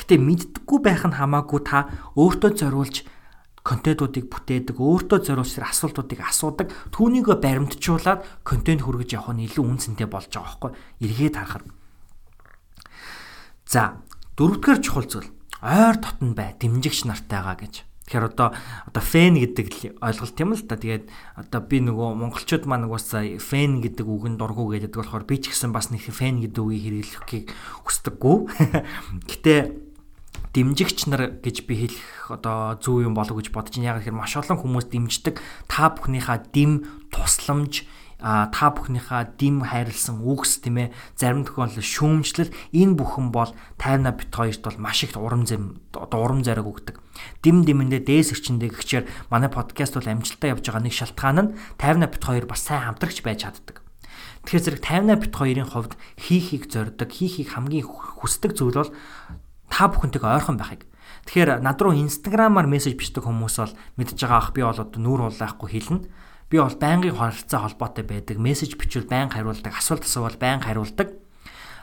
Гэтэ 0.00 0.14
мэддэггүй 0.16 0.78
байх 0.80 1.04
нь 1.04 1.18
хамаагүй 1.20 1.60
та 1.60 1.92
өөртөө 2.16 2.50
зориулж 2.56 3.04
контентуудыг 3.62 4.26
бүтээдэг, 4.32 4.76
өөртөө 4.80 5.18
зориулсан 5.20 5.68
асуултуудыг 5.68 6.20
асуудаг, 6.24 6.72
түүнийгөө 6.96 7.36
баримтжуулаад 7.44 8.24
контент 8.40 8.82
хүргэж 8.84 9.20
явах 9.20 9.36
нь 9.36 9.44
илүү 9.46 9.64
үнцэнтэй 9.64 10.08
болж 10.08 10.32
байгаа 10.32 10.72
байхгүй 10.72 10.72
эргээд 11.04 11.36
харахад. 11.36 11.68
За, 13.68 14.00
дөрөвдүгээр 14.40 14.80
чухал 14.80 15.06
зүйл 15.06 15.28
ойр 15.60 15.96
дотн 16.00 16.32
бай, 16.32 16.56
дэмжигч 16.56 17.04
нартайгаа 17.04 17.60
гэж. 17.60 17.84
Тэгэхээр 18.10 18.26
одоо 18.26 18.50
одоо 18.90 19.04
фэн 19.06 19.38
гэдэг 19.38 20.02
ойлголт 20.02 20.34
юм 20.42 20.58
л 20.58 20.66
та. 20.66 20.74
Тэгээд 20.74 21.06
одоо 21.38 21.60
би 21.62 21.78
нөгөө 21.78 22.18
монголчууд 22.18 22.66
маань 22.66 22.90
угаасаа 22.90 23.38
фэн 23.38 23.78
гэдэг 23.78 24.02
үгэнд 24.02 24.34
дургу 24.34 24.74
гэдэг 24.74 24.98
болохоор 24.98 25.22
би 25.30 25.38
ч 25.38 25.54
гэсэн 25.54 25.70
бас 25.70 25.94
нэг 25.94 26.02
фэн 26.10 26.42
гэдэг 26.42 26.58
үгийг 26.58 27.06
хэрэглэхийг 27.06 27.54
хүсдэггүй. 27.86 28.36
Гэтэ 29.30 29.54
дэмжигч 30.54 31.06
нар 31.06 31.38
гэж 31.38 31.66
би 31.66 31.86
хэлэх 31.86 32.34
одоо 32.34 32.78
зөв 32.82 33.06
юм 33.06 33.14
болов 33.14 33.38
гэж 33.38 33.54
бодож 33.54 33.78
байна. 33.78 33.94
Яг 33.94 34.02
гэхээр 34.02 34.18
маш 34.18 34.34
олон 34.34 34.58
хүмүүс 34.58 34.90
дэмждэг 34.90 35.38
та 35.70 35.94
бүхнийхээ 35.94 36.50
дэм 36.50 36.70
тусламж 37.14 37.86
а 38.20 38.52
та 38.52 38.68
бүхнийхээ 38.68 39.40
дим 39.40 39.64
хайрлсан 39.64 40.20
үгс 40.20 40.60
тийм 40.60 40.76
ээ 40.76 40.92
зарим 41.16 41.48
тохиолдолд 41.48 41.80
шүүмжлэл 41.80 42.52
энэ 42.76 42.94
бүхэн 43.00 43.32
бол 43.32 43.56
тайвна 43.80 44.12
бит 44.12 44.28
хоёрт 44.28 44.60
бол 44.60 44.76
маш 44.76 45.08
их 45.08 45.16
урам 45.16 45.48
зэм 45.48 45.80
урам 45.96 46.44
зориг 46.44 46.68
өгдөг. 46.68 47.00
Дим 47.40 47.64
димэндээ 47.64 48.04
дээс 48.04 48.36
өчөндөө 48.36 48.76
гихчээр 48.76 49.08
манай 49.32 49.48
подкаст 49.48 49.96
бол 49.96 50.04
амжилттай 50.04 50.52
явж 50.52 50.68
байгаа 50.68 50.84
нэг 50.84 50.94
шалтгаан 50.94 51.38
нь 51.40 51.52
тайвна 51.80 52.12
бит 52.12 52.20
хоёр 52.20 52.44
бас 52.44 52.60
сайн 52.60 52.84
хамтрагч 52.92 53.24
байж 53.24 53.48
чаддаг. 53.48 53.80
Тэгэхээр 54.44 54.64
зэрэг 54.64 54.82
тайвна 54.84 55.16
бит 55.16 55.32
хоёрын 55.36 55.68
хувьд 55.68 55.96
хийхийг 56.16 56.68
зорддог, 56.68 57.08
хийхийг 57.12 57.56
хамгийн 57.56 57.84
хүсдэг 57.84 58.56
зүйл 58.56 58.84
бол 58.84 58.92
та 59.70 59.88
бүхэнтэйг 59.88 60.26
ойрхон 60.26 60.58
байхыг. 60.58 60.84
Тэгэхээр 61.30 61.62
над 61.62 61.78
руу 61.78 61.94
инстаграмаар 61.94 62.66
мессеж 62.66 62.98
бичдэг 62.98 63.24
хүмүүс 63.24 63.56
бол 63.62 63.74
мэдж 63.96 64.18
байгаа 64.18 64.40
ах 64.42 64.50
би 64.50 64.66
бол 64.66 64.74
одоо 64.74 64.98
нүүр 64.98 65.30
улаахгүй 65.30 65.70
хэлнэ 65.70 66.10
Би 66.50 66.58
бол 66.58 66.74
байнгын 66.74 67.14
харилцаа 67.14 67.62
холбоотой 67.62 68.02
байдаг. 68.02 68.42
Мессеж 68.42 68.74
бичвэл 68.74 69.06
байнга 69.06 69.38
хариулдаг, 69.38 69.70
асуулт 69.70 70.02
асуувал 70.02 70.34
байнга 70.34 70.66
хариулдаг. 70.66 71.14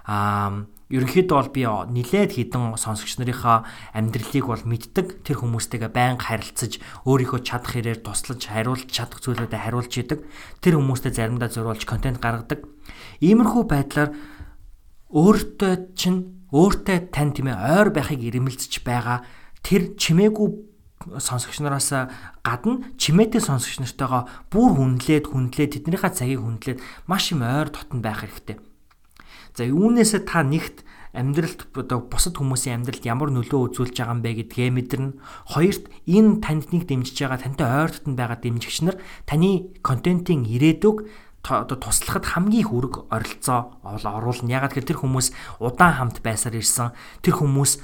Аа 0.04 0.68
ерөнхийдөө 0.92 1.36
бол 1.40 1.52
би 1.56 1.64
нилээд 1.64 2.36
хідэн 2.36 2.76
сонсогч 2.76 3.16
нарынхаа 3.16 3.64
амьдралыг 3.96 4.44
бол 4.44 4.64
мэддэг. 4.68 5.24
Тэр 5.24 5.40
хүмүүстэйгээ 5.40 5.88
байнга 5.88 6.20
харилцаж, 6.20 6.84
өөрийнхөө 7.08 7.48
чадах 7.48 7.80
хэрээр 7.80 8.04
туслаж, 8.04 8.44
хариулж 8.44 8.92
чадах 8.92 9.24
зүйлүүдэд 9.24 9.56
хариулж 9.56 9.94
идэг. 10.04 10.20
Тэр 10.60 10.84
хүмүүстэй 10.84 11.16
заримдаа 11.16 11.48
зурулж 11.48 11.88
контент 11.88 12.20
гаргадаг. 12.20 12.68
Иймэрхүү 13.24 13.64
байдлаар 13.72 14.12
өөртөө 15.16 15.96
чинь 15.96 16.37
өөртөө 16.52 17.12
тань 17.12 17.34
тийм 17.36 17.52
ээ 17.52 17.58
ойр 17.58 17.90
байхыг 17.92 18.22
ирэмэлзэж 18.24 18.84
байгаа 18.88 19.24
тэр 19.64 19.96
чимээгүй 20.00 20.48
сонсогч 21.20 21.60
нараас 21.60 21.92
гадна 22.44 22.88
чимээтэй 22.98 23.42
сонсогч 23.42 23.80
нартайгаа 23.80 24.48
бүр 24.52 24.76
хүндлээд 24.76 25.32
хүндлээд 25.32 25.84
тэднийхээ 25.84 26.12
цагийг 26.12 26.42
хүндлээд 26.44 26.80
маш 27.08 27.32
юм 27.32 27.44
ойр 27.44 27.72
дотн 27.72 28.00
байх 28.04 28.24
хэрэгтэй. 28.24 28.58
За 29.56 29.64
үүнээсээ 29.66 30.22
та 30.28 30.44
нэгт 30.44 30.86
амьдралд 31.18 31.74
одоо 31.74 32.00
бусад 32.06 32.38
хүмүүсийн 32.38 32.84
амьдралд 32.84 33.04
ямар 33.10 33.34
нөлөө 33.34 33.74
үзүүлж 33.74 33.96
байгаа 33.98 34.14
юм 34.14 34.22
бэ 34.22 34.32
гэдгээ 34.46 34.70
мэдэрнэ. 34.70 35.18
Хоёрт 35.50 35.90
энэ 36.06 36.46
танд 36.46 36.70
нэг 36.70 36.86
дэмжиж 36.86 37.18
байгаа 37.26 37.42
тантай 37.42 37.66
ойр 37.66 37.90
дотн 37.90 38.14
байгаа 38.14 38.38
дэмжигч 38.38 38.78
нар 38.86 38.98
таны 39.26 39.74
контентын 39.82 40.46
ирээдүг 40.46 41.10
одоо 41.50 41.78
туслахад 41.80 42.26
хамгийн 42.28 42.68
их 42.68 42.72
үүрэг 42.74 43.08
оролцоо 43.08 43.80
оруулна. 43.84 44.52
Ягаад 44.52 44.76
гэвэл 44.76 44.92
тэр 44.92 45.00
хүмүүс 45.00 45.32
удаан 45.64 45.96
хамт 45.96 46.20
байсаар 46.20 46.60
ирсэн. 46.60 46.92
Тэр 47.24 47.40
хүмүүс 47.40 47.80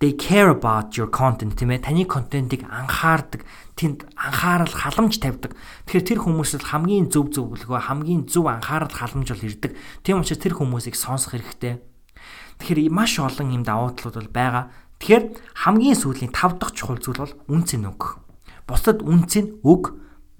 they 0.00 0.12
care 0.12 0.48
about 0.50 0.96
your 0.96 1.08
content 1.08 1.56
тийм 1.56 1.72
ээ. 1.72 1.80
Таны 1.80 2.04
контентыг 2.04 2.68
анхаардаг 2.68 3.48
тэнд 3.76 4.04
анхаарал 4.16 4.68
халамж 4.68 5.16
тавьдаг. 5.20 5.56
Тэгэхээр 5.88 6.08
тэр 6.08 6.20
хүмүүсд 6.20 6.62
хамгийн 6.68 7.08
зөв 7.08 7.32
зөвлөгөө 7.32 7.88
хамгийн 7.88 8.28
зөв 8.28 8.44
анхаарал 8.52 8.92
халамж 8.92 9.32
бол 9.32 9.46
ирдэг. 9.48 9.72
Тийм 10.04 10.20
учраас 10.20 10.40
тэр 10.40 10.54
хүмүүсийг 10.60 10.96
сонсох 10.96 11.32
хэрэгтэй. 11.32 11.80
Тэгэхээр 12.60 12.92
маш 12.92 13.16
олон 13.16 13.48
юм 13.56 13.64
давуу 13.64 13.96
талууд 13.96 14.28
бол 14.28 14.36
байгаа. 14.36 14.64
Тэгэхээр 15.00 15.24
хамгийн 15.64 15.96
сүүлийн 15.96 16.32
5 16.32 16.60
дахь 16.60 16.72
чухал 16.76 17.00
зүйл 17.00 17.20
бол 17.24 17.34
үнцэн 17.48 17.84
үг. 17.88 18.20
Бусдад 18.68 19.00
үнцэн 19.00 19.60
үг. 19.64 19.96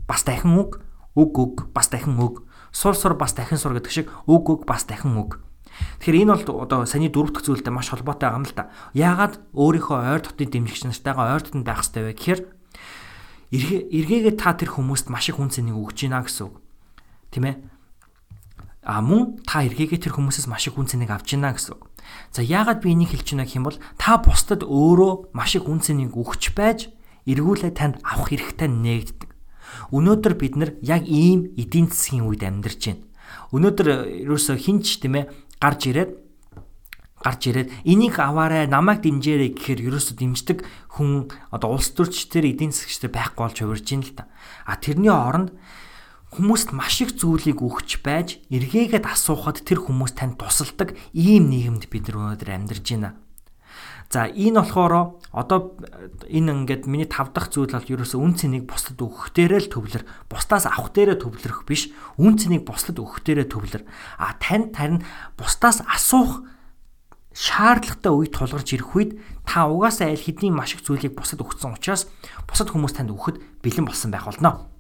Бас 0.09 0.25
дахин 0.25 0.57
үг. 0.57 0.81
Үг 1.17 1.33
үг. 1.37 1.55
Бас 1.73 1.89
дахин 1.89 2.17
үг 2.21 2.46
сур 2.77 2.93
сур 2.93 3.17
бас 3.17 3.33
дахин 3.33 3.57
сур 3.57 3.73
гэдэг 3.73 3.93
шиг 3.93 4.13
үг 4.29 4.45
үг 4.53 4.61
бас 4.69 4.85
дахин 4.85 5.17
үг 5.17 5.41
Тэгэхээр 6.01 6.21
энэ 6.25 6.33
бол 6.45 6.65
одоо 6.65 6.85
саний 6.89 7.13
дөрөв 7.13 7.37
дэх 7.37 7.45
зүйлтэй 7.45 7.73
маш 7.73 7.93
холбоотой 7.93 8.29
байгаа 8.29 8.41
юм 8.41 8.47
л 8.49 8.57
да. 8.57 8.73
Яагаад 8.97 9.35
өөрийнхөө 9.53 9.97
ойр 10.17 10.23
дотны 10.25 10.49
дэмжигч 10.49 10.89
нартайгаа 10.89 11.37
ойр 11.37 11.43
дотн 11.45 11.63
байх 11.65 11.85
хэрэгтэй 11.85 12.05
вэ 12.05 12.13
гэхээр 12.17 12.41
эргээгээ 13.53 14.35
та 14.41 14.57
тэр 14.57 14.73
хүмүүст 14.77 15.13
маш 15.13 15.29
их 15.29 15.37
хүн 15.37 15.53
цэнийг 15.53 15.77
өгч 15.77 16.09
гинэ 16.09 16.25
гэсэн 16.25 16.45
үг. 16.49 16.57
Тэ 17.33 17.39
мэ? 17.45 17.53
А 18.87 19.05
мөн 19.05 19.45
та 19.45 19.63
эргээгээ 19.69 20.01
тэр 20.01 20.17
хүмүүсээс 20.17 20.49
маш 20.49 20.65
их 20.67 20.81
хүн 20.81 20.89
цэнийг 20.89 21.13
авч 21.13 21.37
гинэ 21.37 21.53
гэсэн 21.55 21.77
үг. 21.77 21.83
За 22.33 22.41
яагаад 22.41 22.81
би 22.81 22.95
энийг 22.95 23.13
хэлж 23.13 23.37
байна 23.37 23.45
гэх 23.45 23.59
юм 23.59 23.67
бол 23.69 23.79
та 23.99 24.17
бусдад 24.19 24.65
өөрөө 24.65 25.35
маш 25.37 25.55
их 25.59 25.67
хүн 25.67 25.83
цэнийг 25.83 26.15
өгч 26.17 26.57
байж 26.57 26.91
эргүүлээ 27.27 27.73
танд 27.75 27.99
авах 28.07 28.31
хэрэгтэй 28.31 28.71
нээгддэг. 28.71 29.26
Өнөөдөр 29.93 30.35
бид 30.39 30.55
нар 30.57 30.71
яг 30.83 31.05
ийм 31.07 31.53
эдийн 31.57 31.91
засгийн 31.91 32.27
үед 32.27 32.43
амьдарч 32.43 32.83
байна. 32.91 33.05
Өнөөдөр 33.53 33.89
ерөөсө 34.27 34.57
хинч 34.59 35.01
тийм 35.03 35.21
ээ 35.21 35.25
гарч 35.61 35.81
ирээд 35.91 36.11
гарч 37.23 37.43
ирээд 37.51 37.73
энийг 37.83 38.23
аваарай 38.23 38.71
намайг 38.71 39.03
дэмжээрэй 39.03 39.57
гэхээр 39.57 39.91
ерөөсө 39.91 40.15
дэмждэг 40.15 40.63
хүн 40.95 41.33
одоо 41.51 41.75
улс 41.75 41.91
төрчдөр 41.91 42.45
эдийн 42.47 42.71
засгчдэр 42.71 43.11
байхгүй 43.11 43.43
болж 43.43 43.59
хувирж 43.59 43.87
ийн 43.91 44.03
л 44.07 44.15
та. 44.15 44.31
А 44.63 44.79
тэрний 44.79 45.11
оронд 45.11 45.51
хүмүүст 46.39 46.71
маш 46.71 47.03
их 47.03 47.19
зүйлийг 47.19 47.65
өгч 47.65 48.05
байж 48.05 48.39
эргээгээд 48.53 49.09
асуухад 49.09 49.65
тэр 49.65 49.83
хүмүүс 49.83 50.15
танд 50.15 50.39
тусалдаг 50.39 50.95
ийм 51.17 51.51
нийгэмд 51.51 51.91
бид 51.91 52.13
нар 52.13 52.37
өнөөдөр 52.37 52.51
амьдарч 52.53 52.87
байна. 52.95 53.26
За 54.07 54.31
энэ 54.31 54.63
болохоор 54.63 55.19
одоо 55.35 55.75
энэ 56.31 56.63
ингээд 56.63 56.87
миний 56.87 57.11
тав 57.11 57.35
дахь 57.35 57.51
зүйл 57.51 57.75
бол 57.75 57.83
ерөөсөө 57.83 58.23
үн 58.23 58.39
цэнийг 58.39 58.65
бусдад 58.71 59.03
өгөх 59.03 59.35
дээрээ 59.35 59.67
л 59.67 59.73
төвлөр. 59.75 60.03
Бусдаас 60.31 60.71
авах 60.71 60.95
дээрээ 60.95 61.19
төвлөрөх 61.27 61.67
биш. 61.67 61.91
Үн 62.15 62.39
цэнийг 62.39 62.63
бусдад 62.63 63.03
өгөх 63.03 63.27
дээрээ 63.27 63.51
төвлөр. 63.51 63.83
А 64.23 64.39
танд 64.39 64.79
харин 64.79 65.03
бусдаас 65.35 65.83
асуух 65.83 66.47
шаардлагатай 67.35 68.13
үед 68.15 68.33
тулгарч 68.33 68.79
ирэх 68.79 68.95
үед 68.95 69.11
та 69.45 69.69
угаасаа 69.69 70.15
аль 70.15 70.23
хэдийн 70.23 70.57
маш 70.57 70.79
их 70.79 70.87
зүйлийг 70.87 71.13
бусад 71.13 71.45
өгсөн 71.45 71.77
учраас 71.77 72.09
бусад 72.49 72.73
хүмүүс 72.73 72.97
танд 72.97 73.13
өгөхөд 73.13 73.61
бэлэн 73.61 73.85
болсон 73.85 74.15
байх 74.15 74.25
болно. 74.25 74.73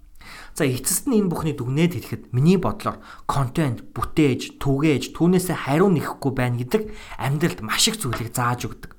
За 0.56 0.64
эцэст 0.64 1.04
нь 1.04 1.20
энэ 1.20 1.28
бүхнийг 1.28 1.60
дүгнээд 1.60 1.92
хэлэхэд 2.00 2.22
миний 2.32 2.56
бодлоор 2.56 3.04
контент, 3.28 3.84
бүтээж, 3.92 4.56
түгээж, 4.56 5.12
түүнээсээ 5.12 5.68
хариу 5.68 5.92
нэхэхгүй 5.92 6.32
байна 6.32 6.56
гэдэг 6.56 6.82
амьдралд 7.20 7.60
маш 7.60 7.92
их 7.92 8.00
зүйлийг 8.00 8.32
зааж 8.32 8.64
өгдөг 8.64 8.95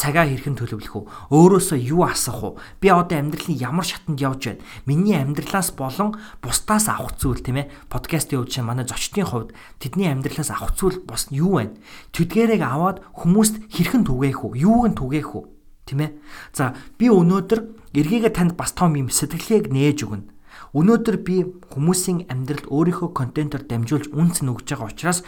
цагаа 0.00 0.24
хэрхэн 0.24 0.56
төлөвлөх 0.56 0.96
үү? 0.96 1.04
Өөрөөсөө 1.28 1.78
юу 1.92 2.08
асах 2.08 2.40
уу? 2.40 2.56
Би 2.80 2.88
одоо 2.88 3.20
амьдралын 3.20 3.60
ямар 3.60 3.84
шатанд 3.84 4.16
явж 4.16 4.48
байна? 4.48 4.64
Миний 4.88 5.20
амьдралаас 5.20 5.76
болон 5.76 6.16
бусдаас 6.40 6.88
авах 6.88 7.20
зүйл 7.20 7.44
тийм 7.44 7.60
ээ. 7.60 7.68
Подкаст 7.92 8.32
явуулж 8.32 8.48
байгаа 8.48 8.64
манай 8.64 8.88
зочдын 8.88 9.28
хувьд 9.28 9.52
тэдний 9.76 10.08
амьдралаас 10.08 10.48
авах 10.56 10.72
зүйл 10.72 11.04
бос 11.04 11.28
юу 11.28 11.60
вэ? 11.60 11.76
Тэдгээрийг 12.16 12.64
аваад 12.64 13.04
хүмүүст 13.12 13.68
хэрхэн 13.68 14.08
түгээх 14.08 14.40
үү? 14.40 14.56
Юуг 14.64 14.84
нь 14.88 14.96
түгээх 14.96 15.36
үү? 15.36 15.44
Тийм 15.84 16.00
ээ. 16.00 16.10
За 16.56 16.72
би 16.96 17.12
өнөөдөр 17.12 17.92
эргээгээ 17.92 18.32
танд 18.32 18.56
бас 18.56 18.72
том 18.72 18.96
юм 18.96 19.12
сэтгэлгээг 19.12 19.68
нээж 19.68 20.08
өгнө. 20.08 20.32
Өнөөдөр 20.72 21.16
би 21.26 21.44
хүмүүсийн 21.76 22.30
амьдралд 22.30 22.72
өөрийнхөө 22.72 23.10
контентоор 23.12 23.68
дамжуулж 23.68 24.14
үнц 24.14 24.40
нөгж 24.46 24.64
байгаа 24.70 24.88
учраас 24.88 25.20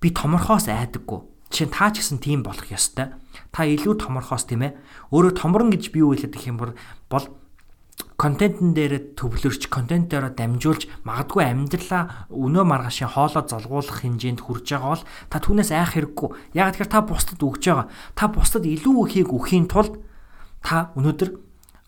би 0.00 0.14
томорхоос 0.14 0.70
айдаггүй. 0.70 1.29
Жишээ 1.50 1.66
нь 1.66 1.74
та 1.74 1.90
ч 1.90 2.00
гэсэн 2.00 2.18
тийм 2.22 2.40
болох 2.46 2.70
ёстой 2.70 3.10
та 3.50 3.66
илүү 3.66 3.98
томорхоос 3.98 4.46
тийм 4.46 4.62
ээ. 4.70 4.78
Өөрөө 5.10 5.34
томорн 5.34 5.74
гэж 5.74 5.90
би 5.90 6.00
юу 6.00 6.14
хэлээд 6.14 6.38
их 6.38 6.46
юм 6.46 6.62
бол 6.62 7.26
контентн 8.20 8.76
дээр 8.76 9.16
төвлөрч 9.16 9.72
контентоор 9.72 10.30
дамжуулж 10.36 10.86
магадгүй 11.08 11.44
амьдралаа 11.44 12.28
өнөө 12.28 12.64
маргаашийн 12.68 13.10
хоолоо 13.16 13.44
золгуулах 13.48 14.04
хэмжээнд 14.04 14.44
хүрж 14.44 14.66
байгаа 14.76 14.92
бол 14.92 15.04
та 15.32 15.36
түүнээс 15.40 15.70
айх 15.72 15.96
хэрэггүй. 15.96 16.28
Яг 16.52 16.76
тэгэхээр 16.76 16.92
та 16.92 17.00
бусдад 17.00 17.40
өгж 17.40 17.64
байгаа. 17.64 17.86
Та 18.12 18.24
бусдад 18.28 18.64
илүү 18.68 18.96
ихийг 19.08 19.32
өхийн 19.32 19.66
тулд 19.72 20.04
та 20.60 20.92
өнөөдөр 21.00 21.30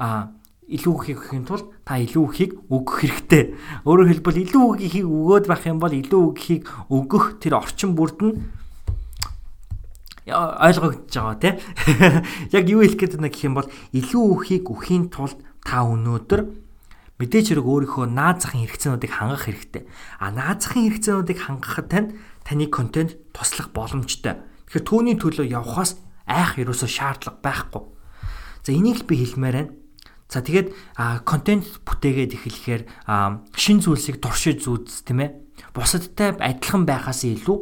а 0.00 0.32
илүү 0.72 0.94
ихийг 1.04 1.18
өхийн 1.20 1.44
тулд 1.44 1.68
та 1.84 2.00
илүү 2.00 2.24
ихийг 2.32 2.52
өгөх 2.72 2.96
хэрэгтэй. 3.04 3.44
Өөрөөр 3.84 4.08
хэлбэл 4.16 4.42
илүү 4.48 4.66
ихийг 4.88 5.06
өгөөд 5.06 5.44
байх 5.52 5.64
юм 5.68 5.78
бол 5.84 5.92
илүү 5.92 6.24
ихийг 6.32 6.64
өгөх 6.88 7.44
тэр 7.44 7.60
орчин 7.60 7.92
бүрд 7.92 8.18
нь 8.24 8.34
ойлгогдож 10.30 11.10
байгаа 11.10 11.38
тийм. 11.42 11.56
Яг 12.54 12.66
юу 12.70 12.86
хэлэх 12.86 12.98
гээд 12.98 13.14
байна 13.18 13.30
гэх 13.34 13.42
юм 13.42 13.58
бол 13.58 13.66
илүү 13.90 14.22
үхийг 14.22 14.70
үхийн 14.70 15.10
тулд 15.10 15.34
та 15.66 15.82
өнөөдөр 15.82 16.46
мэдээж 17.18 17.54
хэрэг 17.54 17.66
өөрийнхөө 17.66 18.06
наад 18.06 18.38
захын 18.42 18.62
хэрэгцээнүүдийг 18.66 19.12
хангах 19.14 19.46
хэрэгтэй. 19.50 19.82
А 20.22 20.30
наад 20.30 20.62
захын 20.62 20.86
хэрэгцээнүүдийг 20.86 21.38
хангахад 21.42 21.88
тань 21.90 22.08
таны 22.46 22.66
контент 22.70 23.18
туслах 23.34 23.74
боломжтой. 23.74 24.42
Тэгэхээр 24.70 24.86
түүний 24.86 25.16
төлөө 25.18 25.46
явхаас 25.50 25.98
айх 26.26 26.58
ерөөсөө 26.58 26.90
шаардлага 26.90 27.42
байхгүй. 27.42 27.82
За 28.62 28.70
энийг 28.70 29.02
л 29.02 29.08
би 29.10 29.18
хэлмээр 29.22 29.54
байна. 29.58 29.74
За 30.30 30.42
тэгээд 30.42 30.70
контент 31.26 31.66
бүтээгээд 31.82 32.34
эхлэхээр 32.38 32.82
шин 33.58 33.78
зүйлсийг 33.82 34.22
туршиж 34.22 34.66
зүүц 34.66 35.06
тийм 35.06 35.22
ээ. 35.22 35.30
Бусадтай 35.74 36.34
адилхан 36.38 36.86
байхаас 36.86 37.26
илүү 37.26 37.58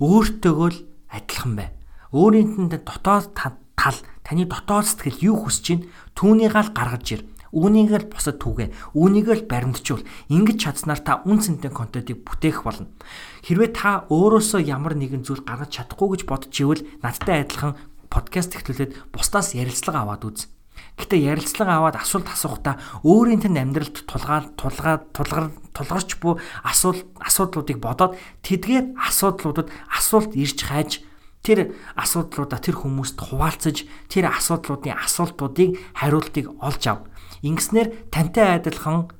өөртөөгөө 0.00 0.68
л 0.72 0.78
адилхан 1.10 1.52
бай 1.56 1.68
өөрийнх 2.12 2.54
нь 2.60 2.70
дотоод 2.70 3.34
тал 3.34 3.98
таны 4.26 4.44
дотоод 4.46 4.86
сэтгэл 4.86 5.34
юу 5.34 5.36
хүсэж 5.46 5.62
чинь 5.62 5.86
түүнийг 6.18 6.54
л 6.54 6.74
гаргаж 6.74 7.06
ир. 7.14 7.22
Үүнийг 7.54 7.94
л 7.94 8.10
босод 8.10 8.42
түгэ. 8.42 8.74
Үүнийг 8.92 9.30
л 9.32 9.48
баримтжуул. 9.48 10.04
Ингэж 10.28 10.58
чадсанаар 10.60 11.00
та 11.00 11.22
үн 11.24 11.40
цэнтэй 11.40 11.70
контентыг 11.70 12.26
бүтээх 12.26 12.66
болно. 12.66 12.90
Хэрвээ 13.46 13.70
та 13.72 14.04
өөрөөсөө 14.10 14.60
ямар 14.66 14.98
нэгэн 14.98 15.22
зүйл 15.24 15.46
гаргаж 15.46 15.72
чадахгүй 15.72 16.20
гэж 16.20 16.22
бодож 16.26 16.52
ивэл 16.52 16.84
надтай 17.00 17.46
адилхан 17.46 17.78
подкаст 18.10 18.58
эхлүүлээд 18.58 19.14
бусдаас 19.14 19.54
ярилцлага 19.54 20.04
аваад 20.04 20.26
үз. 20.26 20.50
Гэтэ 21.00 21.16
ярилцлага 21.16 21.80
аваад 21.80 21.96
асуулт 21.96 22.28
асуухтаа 22.28 22.76
өөрийн 23.04 23.40
тань 23.40 23.56
амьдралд 23.56 24.04
тулгаа 24.04 24.52
тулгаа 24.56 24.96
тулгар 25.16 25.52
тулгарч 25.72 26.20
буй 26.20 26.40
асуул 26.60 27.04
асуудлуудыг 27.20 27.80
бодоод 27.80 28.16
тэдгээр 28.44 28.96
асуудлуудад 29.00 29.68
асуулт 29.92 30.32
ирж 30.36 30.58
хайж 30.64 31.04
тэр 31.46 31.78
асуудлуудаа 31.94 32.58
тэр 32.58 32.82
хүмүүст 32.82 33.22
хуваалцаж 33.22 33.86
тэр 34.10 34.34
асуудлуудын 34.34 34.98
асуултуудыг 34.98 35.78
хариултыг 35.94 36.50
олж 36.58 36.82
ав. 36.90 37.06
Ингэснээр 37.46 38.10
тантай 38.10 38.58
адилхан 38.58 39.14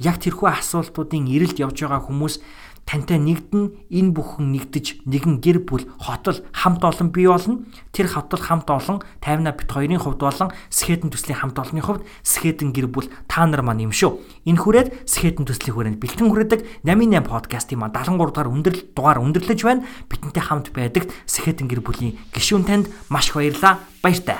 яг 0.00 0.16
тэрхүү 0.24 0.48
асуултуудын 0.48 1.28
ирэлд 1.28 1.60
явж 1.60 1.84
байгаа 1.84 2.00
хүмүүс 2.08 2.40
тантай 2.86 3.18
нэгдэн 3.18 3.90
энэ 3.90 4.14
бүхэн 4.14 4.54
нэгдэж 4.54 5.02
нэгэн 5.10 5.42
гэр 5.42 5.66
бүл 5.66 5.90
хотол 5.98 6.38
хамт 6.54 6.86
олон 6.86 7.10
бий 7.10 7.26
болно. 7.26 7.66
Тэр 7.90 8.06
хотол 8.06 8.38
хамт 8.38 8.70
олон 8.70 9.02
50 9.18 9.58
бит 9.58 9.70
хоёрын 9.74 9.98
хувьд 9.98 10.22
болон 10.22 10.54
Сэхэтэн 10.70 11.10
төслийн 11.10 11.42
хамт 11.42 11.58
олонны 11.58 11.82
хувьд 11.82 12.06
Сэхэтэн 12.22 12.70
гэр 12.70 12.86
бүл 12.86 13.10
та 13.26 13.42
нар 13.42 13.66
маань 13.66 13.90
юм 13.90 13.92
шүү. 13.92 14.22
Энэ 14.46 14.62
хүрээд 14.62 14.88
Сэхэтэн 15.02 15.44
төслийн 15.50 15.74
хүрээнд 15.74 15.98
бэлтгэн 15.98 16.30
хүрээдэг 16.30 16.86
88 16.86 17.26
подкастын 17.26 17.78
маань 17.82 17.92
73 17.92 18.30
дугаар 18.30 18.48
өндөрлөл 18.54 18.86
дугаар 18.94 19.18
өндөрлөж 19.18 19.60
байна. 19.66 19.82
Бидэнтэй 20.06 20.44
хамт 20.46 20.70
байдаг 20.70 21.10
Сэхэтэн 21.26 21.66
гэр 21.66 21.82
бүлийн 21.82 22.14
гишүүн 22.30 22.64
танд 22.70 22.86
маш 23.10 23.34
баярлалаа. 23.34 23.82
Баяртай. 23.98 24.38